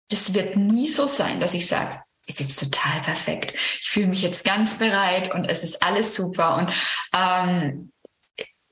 das 0.09 0.33
wird 0.33 0.55
nie 0.55 0.87
so 0.87 1.07
sein, 1.07 1.39
dass 1.39 1.53
ich 1.53 1.67
sage, 1.67 2.01
ist 2.27 2.39
jetzt 2.39 2.59
total 2.59 3.01
perfekt. 3.01 3.53
Ich 3.81 3.89
fühle 3.89 4.07
mich 4.07 4.21
jetzt 4.21 4.45
ganz 4.45 4.77
bereit 4.77 5.33
und 5.33 5.45
es 5.45 5.63
ist 5.63 5.83
alles 5.83 6.15
super. 6.15 6.57
Und 6.57 6.71
ähm, 7.15 7.91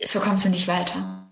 so 0.02 0.20
kommst 0.20 0.46
du 0.46 0.50
nicht 0.50 0.68
weiter. 0.68 1.25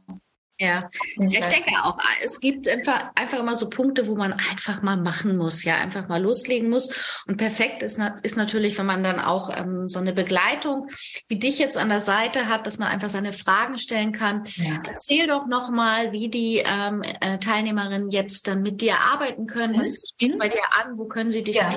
Ja, 0.59 0.79
ich 1.15 1.39
denke 1.39 1.71
auch, 1.83 1.97
es 2.23 2.39
gibt 2.39 2.67
einfach, 2.67 3.11
einfach 3.15 3.39
immer 3.39 3.55
so 3.55 3.69
Punkte, 3.69 4.07
wo 4.07 4.15
man 4.15 4.33
einfach 4.33 4.83
mal 4.83 4.97
machen 4.97 5.35
muss, 5.35 5.63
ja, 5.63 5.77
einfach 5.77 6.07
mal 6.07 6.21
loslegen 6.21 6.69
muss. 6.69 7.23
Und 7.27 7.37
perfekt 7.37 7.81
ist, 7.81 7.99
ist 8.21 8.37
natürlich, 8.37 8.77
wenn 8.77 8.85
man 8.85 9.03
dann 9.03 9.19
auch 9.19 9.49
ähm, 9.55 9.87
so 9.87 9.97
eine 9.97 10.13
Begleitung 10.13 10.87
wie 11.27 11.39
dich 11.39 11.57
jetzt 11.57 11.75
an 11.75 11.89
der 11.89 11.99
Seite 11.99 12.47
hat, 12.47 12.67
dass 12.67 12.77
man 12.77 12.89
einfach 12.89 13.09
seine 13.09 13.33
Fragen 13.33 13.79
stellen 13.79 14.11
kann. 14.11 14.43
Ja. 14.45 14.79
Erzähl 14.87 15.25
doch 15.25 15.47
nochmal, 15.47 16.11
wie 16.11 16.29
die 16.29 16.63
ähm, 16.63 17.01
äh, 17.01 17.39
Teilnehmerinnen 17.39 18.11
jetzt 18.11 18.47
dann 18.47 18.61
mit 18.61 18.81
dir 18.81 18.99
arbeiten 19.11 19.47
können. 19.47 19.77
Was 19.79 20.13
steht 20.13 20.37
bei 20.37 20.49
dir 20.49 20.63
an? 20.79 20.97
Wo 20.97 21.05
können 21.05 21.31
sie 21.31 21.43
dich 21.43 21.55
ja. 21.55 21.75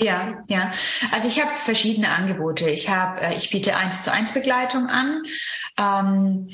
Ja, 0.00 0.42
ja. 0.48 0.70
Also 1.12 1.28
ich 1.28 1.40
habe 1.40 1.56
verschiedene 1.56 2.08
Angebote. 2.08 2.68
Ich 2.68 2.88
habe, 2.88 3.20
äh, 3.20 3.36
ich 3.36 3.50
biete 3.50 3.76
eins 3.76 4.02
zu 4.02 4.12
eins 4.12 4.32
Begleitung 4.32 4.88
an 4.88 5.22
ähm, 5.78 6.46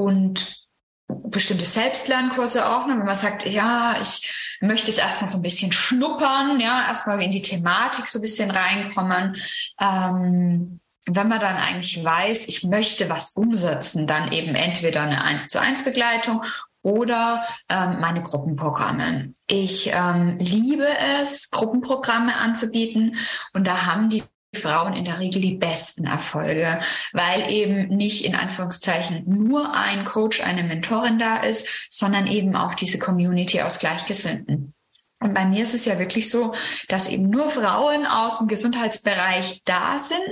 und 0.00 0.66
bestimmte 1.06 1.64
Selbstlernkurse 1.64 2.68
auch, 2.68 2.86
ne, 2.86 2.96
wenn 2.96 3.04
man 3.04 3.16
sagt, 3.16 3.46
ja, 3.46 3.96
ich 4.00 4.56
möchte 4.60 4.88
jetzt 4.88 5.00
erstmal 5.00 5.30
so 5.30 5.38
ein 5.38 5.42
bisschen 5.42 5.72
schnuppern, 5.72 6.60
ja, 6.60 6.86
erstmal 6.88 7.22
in 7.22 7.30
die 7.30 7.42
Thematik 7.42 8.06
so 8.06 8.18
ein 8.18 8.22
bisschen 8.22 8.50
reinkommen. 8.50 9.36
Ähm, 9.80 10.80
wenn 11.06 11.28
man 11.28 11.40
dann 11.40 11.56
eigentlich 11.56 12.02
weiß, 12.02 12.48
ich 12.48 12.64
möchte 12.64 13.10
was 13.10 13.32
umsetzen, 13.32 14.06
dann 14.06 14.32
eben 14.32 14.54
entweder 14.54 15.02
eine 15.02 15.22
eins 15.22 15.48
zu 15.48 15.60
eins 15.60 15.84
Begleitung 15.84 16.44
oder 16.82 17.44
ähm, 17.68 17.98
meine 18.00 18.22
Gruppenprogramme. 18.22 19.32
Ich 19.46 19.90
ähm, 19.92 20.38
liebe 20.38 20.86
es, 21.20 21.50
Gruppenprogramme 21.50 22.36
anzubieten 22.36 23.16
und 23.52 23.66
da 23.66 23.86
haben 23.86 24.08
die 24.08 24.22
Frauen 24.54 24.94
in 24.94 25.04
der 25.04 25.18
Regel 25.18 25.40
die 25.40 25.54
besten 25.54 26.04
Erfolge, 26.04 26.80
weil 27.12 27.50
eben 27.50 27.88
nicht 27.88 28.24
in 28.24 28.34
Anführungszeichen 28.34 29.22
nur 29.26 29.74
ein 29.74 30.04
Coach, 30.04 30.40
eine 30.40 30.64
Mentorin 30.64 31.18
da 31.18 31.36
ist, 31.36 31.86
sondern 31.88 32.26
eben 32.26 32.56
auch 32.56 32.74
diese 32.74 32.98
Community 32.98 33.62
aus 33.62 33.78
Gleichgesinnten. 33.78 34.74
Und 35.20 35.34
bei 35.34 35.44
mir 35.44 35.62
ist 35.62 35.74
es 35.74 35.84
ja 35.84 35.98
wirklich 35.98 36.30
so, 36.30 36.54
dass 36.88 37.08
eben 37.08 37.28
nur 37.28 37.50
Frauen 37.50 38.06
aus 38.06 38.38
dem 38.38 38.48
Gesundheitsbereich 38.48 39.62
da 39.64 39.98
sind. 39.98 40.24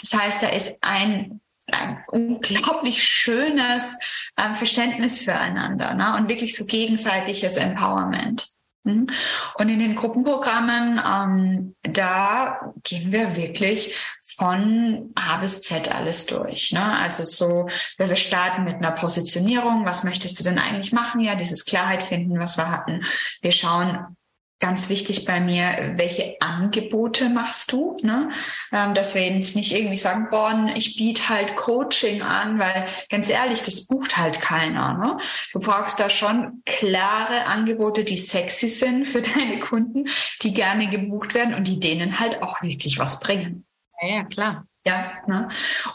Das 0.00 0.14
heißt, 0.14 0.42
da 0.42 0.48
ist 0.48 0.78
ein 0.82 1.40
ein 1.72 2.04
unglaublich 2.08 3.02
schönes 3.02 3.96
äh, 4.36 4.54
Verständnis 4.54 5.18
füreinander 5.18 5.94
ne? 5.94 6.14
und 6.16 6.28
wirklich 6.28 6.54
so 6.54 6.64
gegenseitiges 6.64 7.56
Empowerment. 7.56 8.55
Und 8.86 9.68
in 9.68 9.78
den 9.78 9.94
Gruppenprogrammen, 9.94 11.00
ähm, 11.04 11.76
da 11.82 12.72
gehen 12.82 13.12
wir 13.12 13.36
wirklich 13.36 13.96
von 14.36 15.10
A 15.14 15.38
bis 15.38 15.62
Z 15.62 15.92
alles 15.94 16.26
durch. 16.26 16.72
Ne? 16.72 16.98
Also 16.98 17.24
so, 17.24 17.68
wir 17.96 18.16
starten 18.16 18.64
mit 18.64 18.76
einer 18.76 18.92
Positionierung. 18.92 19.86
Was 19.86 20.04
möchtest 20.04 20.38
du 20.38 20.44
denn 20.44 20.58
eigentlich 20.58 20.92
machen? 20.92 21.20
Ja, 21.20 21.34
dieses 21.34 21.64
Klarheit 21.64 22.02
finden, 22.02 22.38
was 22.38 22.56
wir 22.56 22.70
hatten. 22.70 23.02
Wir 23.40 23.52
schauen, 23.52 24.15
ganz 24.58 24.88
wichtig 24.88 25.24
bei 25.24 25.40
mir, 25.40 25.92
welche 25.96 26.36
Angebote 26.40 27.28
machst 27.28 27.72
du? 27.72 27.96
Ne? 28.02 28.30
Ähm, 28.72 28.94
dass 28.94 29.14
wir 29.14 29.30
jetzt 29.30 29.56
nicht 29.56 29.72
irgendwie 29.72 29.96
sagen, 29.96 30.28
boah, 30.30 30.70
ich 30.74 30.96
biete 30.96 31.28
halt 31.28 31.56
Coaching 31.56 32.22
an, 32.22 32.58
weil 32.58 32.86
ganz 33.10 33.28
ehrlich, 33.28 33.62
das 33.62 33.86
bucht 33.86 34.16
halt 34.16 34.40
keiner. 34.40 34.94
Ne? 34.94 35.18
Du 35.52 35.60
brauchst 35.60 36.00
da 36.00 36.08
schon 36.08 36.62
klare 36.64 37.46
Angebote, 37.46 38.04
die 38.04 38.18
sexy 38.18 38.68
sind 38.68 39.06
für 39.06 39.22
deine 39.36 39.58
Kunden, 39.58 40.04
die 40.42 40.52
gerne 40.52 40.88
gebucht 40.88 41.34
werden 41.34 41.54
und 41.54 41.66
die 41.66 41.80
denen 41.80 42.18
halt 42.18 42.42
auch 42.42 42.62
wirklich 42.62 42.98
was 42.98 43.20
bringen. 43.20 43.66
Ja, 44.00 44.16
ja 44.16 44.24
klar. 44.24 44.66
Ja, 44.86 45.10
ne? 45.26 45.48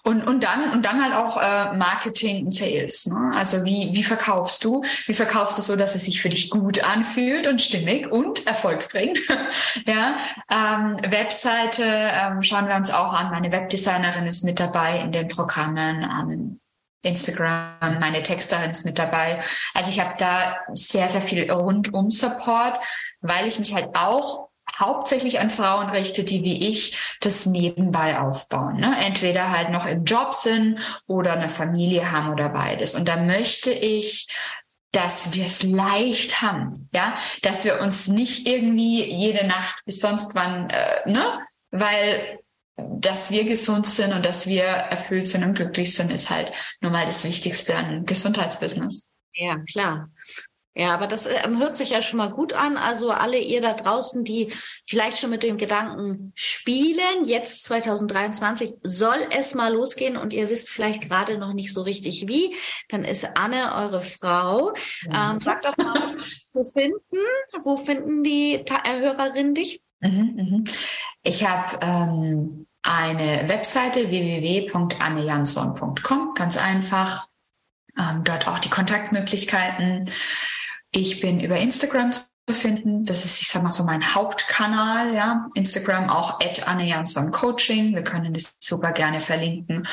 und, 0.04 0.28
und 0.28 0.44
dann 0.44 0.70
und 0.74 0.86
dann 0.86 1.02
halt 1.02 1.14
auch 1.14 1.38
äh, 1.38 1.78
Marketing 1.78 2.44
und 2.44 2.54
Sales. 2.54 3.06
Ne? 3.06 3.32
Also 3.34 3.64
wie, 3.64 3.90
wie 3.94 4.04
verkaufst 4.04 4.66
du? 4.66 4.84
Wie 5.08 5.14
verkaufst 5.14 5.58
du 5.58 5.62
so, 5.62 5.78
dass 5.78 5.96
es 5.96 6.04
sich 6.04 6.22
für 6.22 6.28
dich 6.28 6.50
gut 6.50 6.84
anfühlt 6.84 7.48
und 7.48 7.62
stimmig 7.62 8.12
und 8.12 8.46
Erfolg 8.48 8.90
bringt? 8.90 9.18
ja, 9.88 10.18
ähm, 10.52 10.98
Webseite 11.10 11.84
ähm, 11.84 12.42
schauen 12.42 12.68
wir 12.68 12.76
uns 12.76 12.92
auch 12.92 13.14
an. 13.14 13.32
Meine 13.32 13.54
Webdesignerin 13.54 14.26
ist 14.26 14.44
mit 14.44 14.60
dabei 14.60 15.00
in 15.00 15.14
den 15.14 15.30
Programmen. 15.30 16.04
Ähm, 16.04 16.60
Instagram, 17.04 18.00
meine 18.00 18.22
Texterin 18.22 18.72
ist 18.72 18.86
mit 18.86 19.00
dabei. 19.00 19.42
Also 19.74 19.90
ich 19.90 20.00
habe 20.02 20.14
da 20.20 20.58
sehr, 20.74 21.08
sehr 21.10 21.22
viel 21.22 21.50
rundum 21.50 22.12
Support, 22.12 22.80
weil 23.22 23.48
ich 23.48 23.58
mich 23.58 23.74
halt 23.74 23.98
auch 23.98 24.51
hauptsächlich 24.78 25.40
an 25.40 25.50
Frauen 25.50 25.90
richte, 25.90 26.24
die 26.24 26.44
wie 26.44 26.68
ich 26.68 27.18
das 27.20 27.46
nebenbei 27.46 28.20
aufbauen. 28.20 28.78
Ne? 28.78 28.96
Entweder 29.06 29.52
halt 29.52 29.72
noch 29.72 29.86
im 29.86 30.06
Job 30.06 30.34
sind 30.34 30.80
oder 31.08 31.34
eine 31.34 31.50
Familie 31.50 32.12
haben 32.12 32.30
oder 32.30 32.50
beides. 32.50 32.96
Und 32.96 33.08
da 33.08 33.18
möchte 33.18 33.72
ich 33.72 34.28
dass 34.94 35.34
wir 35.34 35.46
es 35.46 35.64
leicht 35.64 36.42
haben, 36.42 36.90
ja, 36.94 37.18
dass 37.44 37.64
wir 37.64 37.80
uns 37.80 38.08
nicht 38.08 38.46
irgendwie 38.46 39.04
jede 39.06 39.48
Nacht 39.48 39.86
bis 39.86 40.02
sonst 40.02 40.36
wann, 40.36 40.70
äh, 40.70 41.10
ne, 41.10 41.40
weil 41.72 42.40
dass 42.78 43.32
wir 43.32 43.46
gesund 43.46 43.86
sind 43.86 44.12
und 44.12 44.26
dass 44.26 44.48
wir 44.48 44.64
erfüllt 44.64 45.28
sind 45.28 45.44
und 45.44 45.54
glücklich 45.54 45.94
sind, 45.96 46.12
ist 46.12 46.30
halt 46.30 46.52
nun 46.82 46.92
mal 46.92 47.06
das 47.06 47.24
Wichtigste 47.24 47.76
an 47.76 48.06
Gesundheitsbusiness. 48.06 49.10
Ja, 49.34 49.58
klar. 49.72 50.10
Ja, 50.74 50.94
aber 50.94 51.08
das 51.08 51.26
ähm, 51.26 51.60
hört 51.60 51.76
sich 51.76 51.90
ja 51.90 52.00
schon 52.02 52.18
mal 52.18 52.30
gut 52.30 52.54
an. 52.54 52.78
Also 52.78 53.12
alle 53.12 53.38
ihr 53.38 53.60
da 53.60 53.74
draußen, 53.74 54.24
die 54.24 54.54
vielleicht 54.86 55.18
schon 55.18 55.30
mit 55.30 55.44
dem 55.44 55.58
Gedanken 55.58 56.32
spielen, 56.34 57.26
jetzt 57.26 57.66
2023 57.66 58.76
soll 58.82 59.18
es 59.32 59.54
mal 59.54 59.74
losgehen 59.74 60.16
und 60.16 60.32
ihr 60.32 60.48
wisst 60.50 60.70
vielleicht 60.70 61.02
gerade 61.02 61.38
noch 61.38 61.52
nicht 61.52 61.74
so 61.74 61.82
richtig 61.82 62.30
wie, 62.30 62.56
dann 62.88 63.04
ist 63.04 63.28
Anne 63.38 63.76
eure 63.76 64.00
Frau. 64.00 64.72
Mhm. 65.04 65.12
Ähm, 65.14 65.42
sagt 65.42 65.66
doch 65.66 65.76
mal, 65.76 66.16
wo 66.54 66.64
finden, 66.72 67.18
wo 67.64 67.76
finden 67.76 68.24
die 68.24 68.64
Ta 68.66 68.78
äh, 68.86 69.02
Hörerinnen 69.02 69.54
dich? 69.54 69.84
Mhm, 70.00 70.32
mhm. 70.36 70.64
Ich 71.24 71.46
habe 71.46 71.78
ähm, 71.82 72.66
eine 72.82 73.50
Webseite 73.50 74.10
www.annejansson.com, 74.10 76.34
ganz 76.34 76.56
einfach. 76.58 77.28
Ähm, 78.00 78.24
dort 78.24 78.48
auch 78.48 78.60
die 78.60 78.70
Kontaktmöglichkeiten. 78.70 80.10
Ich 80.92 81.22
bin 81.22 81.40
über 81.40 81.58
Instagram 81.58 82.12
zu 82.12 82.22
finden. 82.54 83.04
Das 83.04 83.24
ist, 83.24 83.42
ich 83.42 83.48
sag 83.48 83.64
mal 83.64 83.72
so, 83.72 83.84
mein 83.84 84.14
Hauptkanal, 84.14 85.14
ja. 85.14 85.48
Instagram 85.54 86.10
auch 86.10 86.40
at 86.42 86.68
Anne 86.68 86.86
Jansson 86.86 87.32
Coaching. 87.32 87.96
Wir 87.96 88.04
können 88.04 88.34
das 88.34 88.56
super 88.60 88.92
gerne 88.92 89.22
verlinken. 89.22 89.88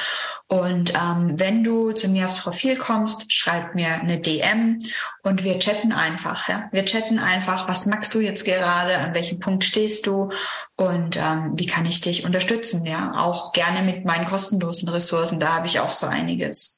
Und 0.49 0.93
ähm, 0.95 1.39
wenn 1.39 1.63
du 1.63 1.93
zu 1.93 2.09
mir 2.09 2.27
aufs 2.27 2.41
Profil 2.41 2.77
kommst, 2.77 3.33
schreib 3.33 3.75
mir 3.75 3.93
eine 4.01 4.19
DM 4.19 4.79
und 5.23 5.45
wir 5.45 5.59
chatten 5.59 5.93
einfach. 5.93 6.49
Ja? 6.49 6.69
Wir 6.73 6.85
chatten 6.85 7.19
einfach, 7.19 7.69
was 7.69 7.87
magst 7.87 8.15
du 8.15 8.21
jetzt 8.21 8.45
gerade, 8.45 8.99
an 8.99 9.15
welchem 9.15 9.39
Punkt 9.39 9.65
stehst 9.65 10.07
du 10.07 10.31
und 10.77 11.17
ähm, 11.17 11.53
wie 11.55 11.67
kann 11.67 11.87
ich 11.87 12.01
dich 12.01 12.25
unterstützen. 12.25 12.85
Ja, 12.87 13.13
auch 13.15 13.53
gerne 13.53 13.83
mit 13.83 14.05
meinen 14.05 14.25
kostenlosen 14.25 14.89
Ressourcen. 14.89 15.39
Da 15.39 15.55
habe 15.55 15.67
ich 15.67 15.81
auch 15.81 15.93
so 15.93 16.07
einiges. 16.07 16.78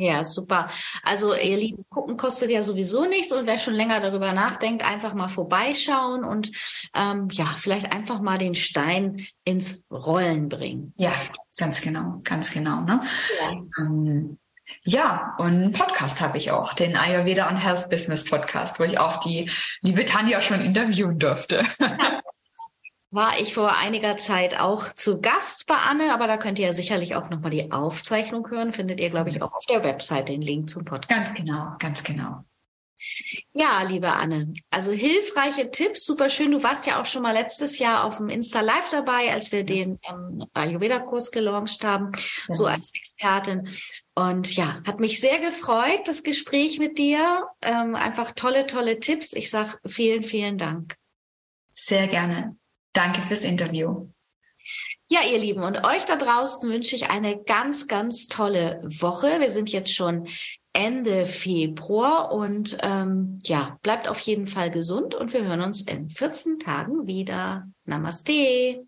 Ja, 0.00 0.22
super. 0.22 0.68
Also 1.02 1.34
ihr 1.34 1.56
Lieben, 1.56 1.84
gucken 1.88 2.16
kostet 2.16 2.50
ja 2.50 2.62
sowieso 2.62 3.04
nichts 3.04 3.32
und 3.32 3.48
wer 3.48 3.58
schon 3.58 3.74
länger 3.74 3.98
darüber 3.98 4.32
nachdenkt, 4.32 4.88
einfach 4.88 5.12
mal 5.12 5.28
vorbeischauen 5.28 6.22
und 6.22 6.52
ähm, 6.94 7.26
ja, 7.32 7.52
vielleicht 7.56 7.92
einfach 7.92 8.20
mal 8.20 8.38
den 8.38 8.54
Stein 8.54 9.20
ins 9.42 9.84
Rollen 9.90 10.48
bringen. 10.48 10.94
Ja, 10.98 11.12
ganz 11.58 11.80
genau, 11.80 12.20
ganz 12.22 12.52
genau. 12.52 12.82
Ne? 12.82 13.00
Ja. 13.40 13.50
Ähm, 13.80 14.38
ja, 14.84 15.34
und 15.38 15.46
einen 15.46 15.72
Podcast 15.72 16.20
habe 16.20 16.38
ich 16.38 16.52
auch, 16.52 16.74
den 16.74 16.96
Ayurveda 16.96 17.48
und 17.48 17.56
Health 17.56 17.90
Business 17.90 18.24
Podcast, 18.24 18.78
wo 18.78 18.84
ich 18.84 19.00
auch 19.00 19.18
die 19.18 19.50
liebe 19.80 20.06
Tanja 20.06 20.40
schon 20.40 20.60
interviewen 20.60 21.18
durfte. 21.18 21.64
Ja, 21.80 22.20
war 23.10 23.40
ich 23.40 23.54
vor 23.54 23.76
einiger 23.78 24.16
Zeit 24.16 24.60
auch 24.60 24.92
zu 24.92 25.20
Gast 25.20 25.66
bei 25.66 25.76
Anne, 25.76 26.12
aber 26.12 26.26
da 26.26 26.36
könnt 26.36 26.58
ihr 26.58 26.66
ja 26.66 26.72
sicherlich 26.72 27.14
auch 27.14 27.30
nochmal 27.30 27.50
die 27.50 27.72
Aufzeichnung 27.72 28.48
hören. 28.50 28.72
Findet 28.72 29.00
ihr, 29.00 29.10
glaube 29.10 29.30
ich, 29.30 29.40
auch 29.42 29.52
auf 29.52 29.66
der 29.66 29.82
Website 29.82 30.28
den 30.28 30.42
Link 30.42 30.68
zum 30.68 30.84
Podcast. 30.84 31.08
Ganz 31.10 31.34
genau, 31.34 31.72
ganz 31.78 32.04
genau. 32.04 32.44
Ja, 33.52 33.82
liebe 33.82 34.12
Anne, 34.12 34.52
also 34.70 34.90
hilfreiche 34.90 35.70
Tipps, 35.70 36.04
super 36.04 36.30
schön. 36.30 36.50
Du 36.50 36.62
warst 36.64 36.84
ja 36.84 37.00
auch 37.00 37.06
schon 37.06 37.22
mal 37.22 37.32
letztes 37.32 37.78
Jahr 37.78 38.04
auf 38.04 38.16
dem 38.16 38.28
Insta 38.28 38.60
Live 38.60 38.90
dabei, 38.90 39.32
als 39.32 39.52
wir 39.52 39.64
den 39.64 40.00
ähm, 40.08 40.44
Ayurveda-Kurs 40.52 41.30
gelauncht 41.30 41.84
haben, 41.84 42.10
ja. 42.48 42.54
so 42.54 42.66
als 42.66 42.92
Expertin. 42.92 43.68
Und 44.16 44.54
ja, 44.56 44.82
hat 44.84 44.98
mich 44.98 45.20
sehr 45.20 45.38
gefreut, 45.38 46.00
das 46.06 46.24
Gespräch 46.24 46.80
mit 46.80 46.98
dir. 46.98 47.46
Ähm, 47.62 47.94
einfach 47.94 48.32
tolle, 48.32 48.66
tolle 48.66 48.98
Tipps. 48.98 49.32
Ich 49.32 49.48
sage 49.48 49.78
vielen, 49.86 50.24
vielen 50.24 50.58
Dank. 50.58 50.96
Sehr 51.74 52.08
gerne. 52.08 52.56
Danke 52.98 53.22
fürs 53.22 53.44
Interview. 53.44 54.08
Ja, 55.08 55.20
ihr 55.30 55.38
Lieben, 55.38 55.62
und 55.62 55.86
euch 55.86 56.04
da 56.04 56.16
draußen 56.16 56.68
wünsche 56.68 56.96
ich 56.96 57.10
eine 57.10 57.40
ganz, 57.44 57.86
ganz 57.86 58.26
tolle 58.26 58.82
Woche. 58.82 59.38
Wir 59.38 59.50
sind 59.50 59.70
jetzt 59.70 59.94
schon 59.94 60.26
Ende 60.72 61.24
Februar 61.24 62.32
und 62.32 62.76
ähm, 62.82 63.38
ja, 63.44 63.78
bleibt 63.82 64.08
auf 64.08 64.18
jeden 64.18 64.48
Fall 64.48 64.72
gesund 64.72 65.14
und 65.14 65.32
wir 65.32 65.44
hören 65.44 65.60
uns 65.60 65.82
in 65.82 66.10
14 66.10 66.58
Tagen 66.58 67.06
wieder. 67.06 67.68
Namaste. 67.84 68.84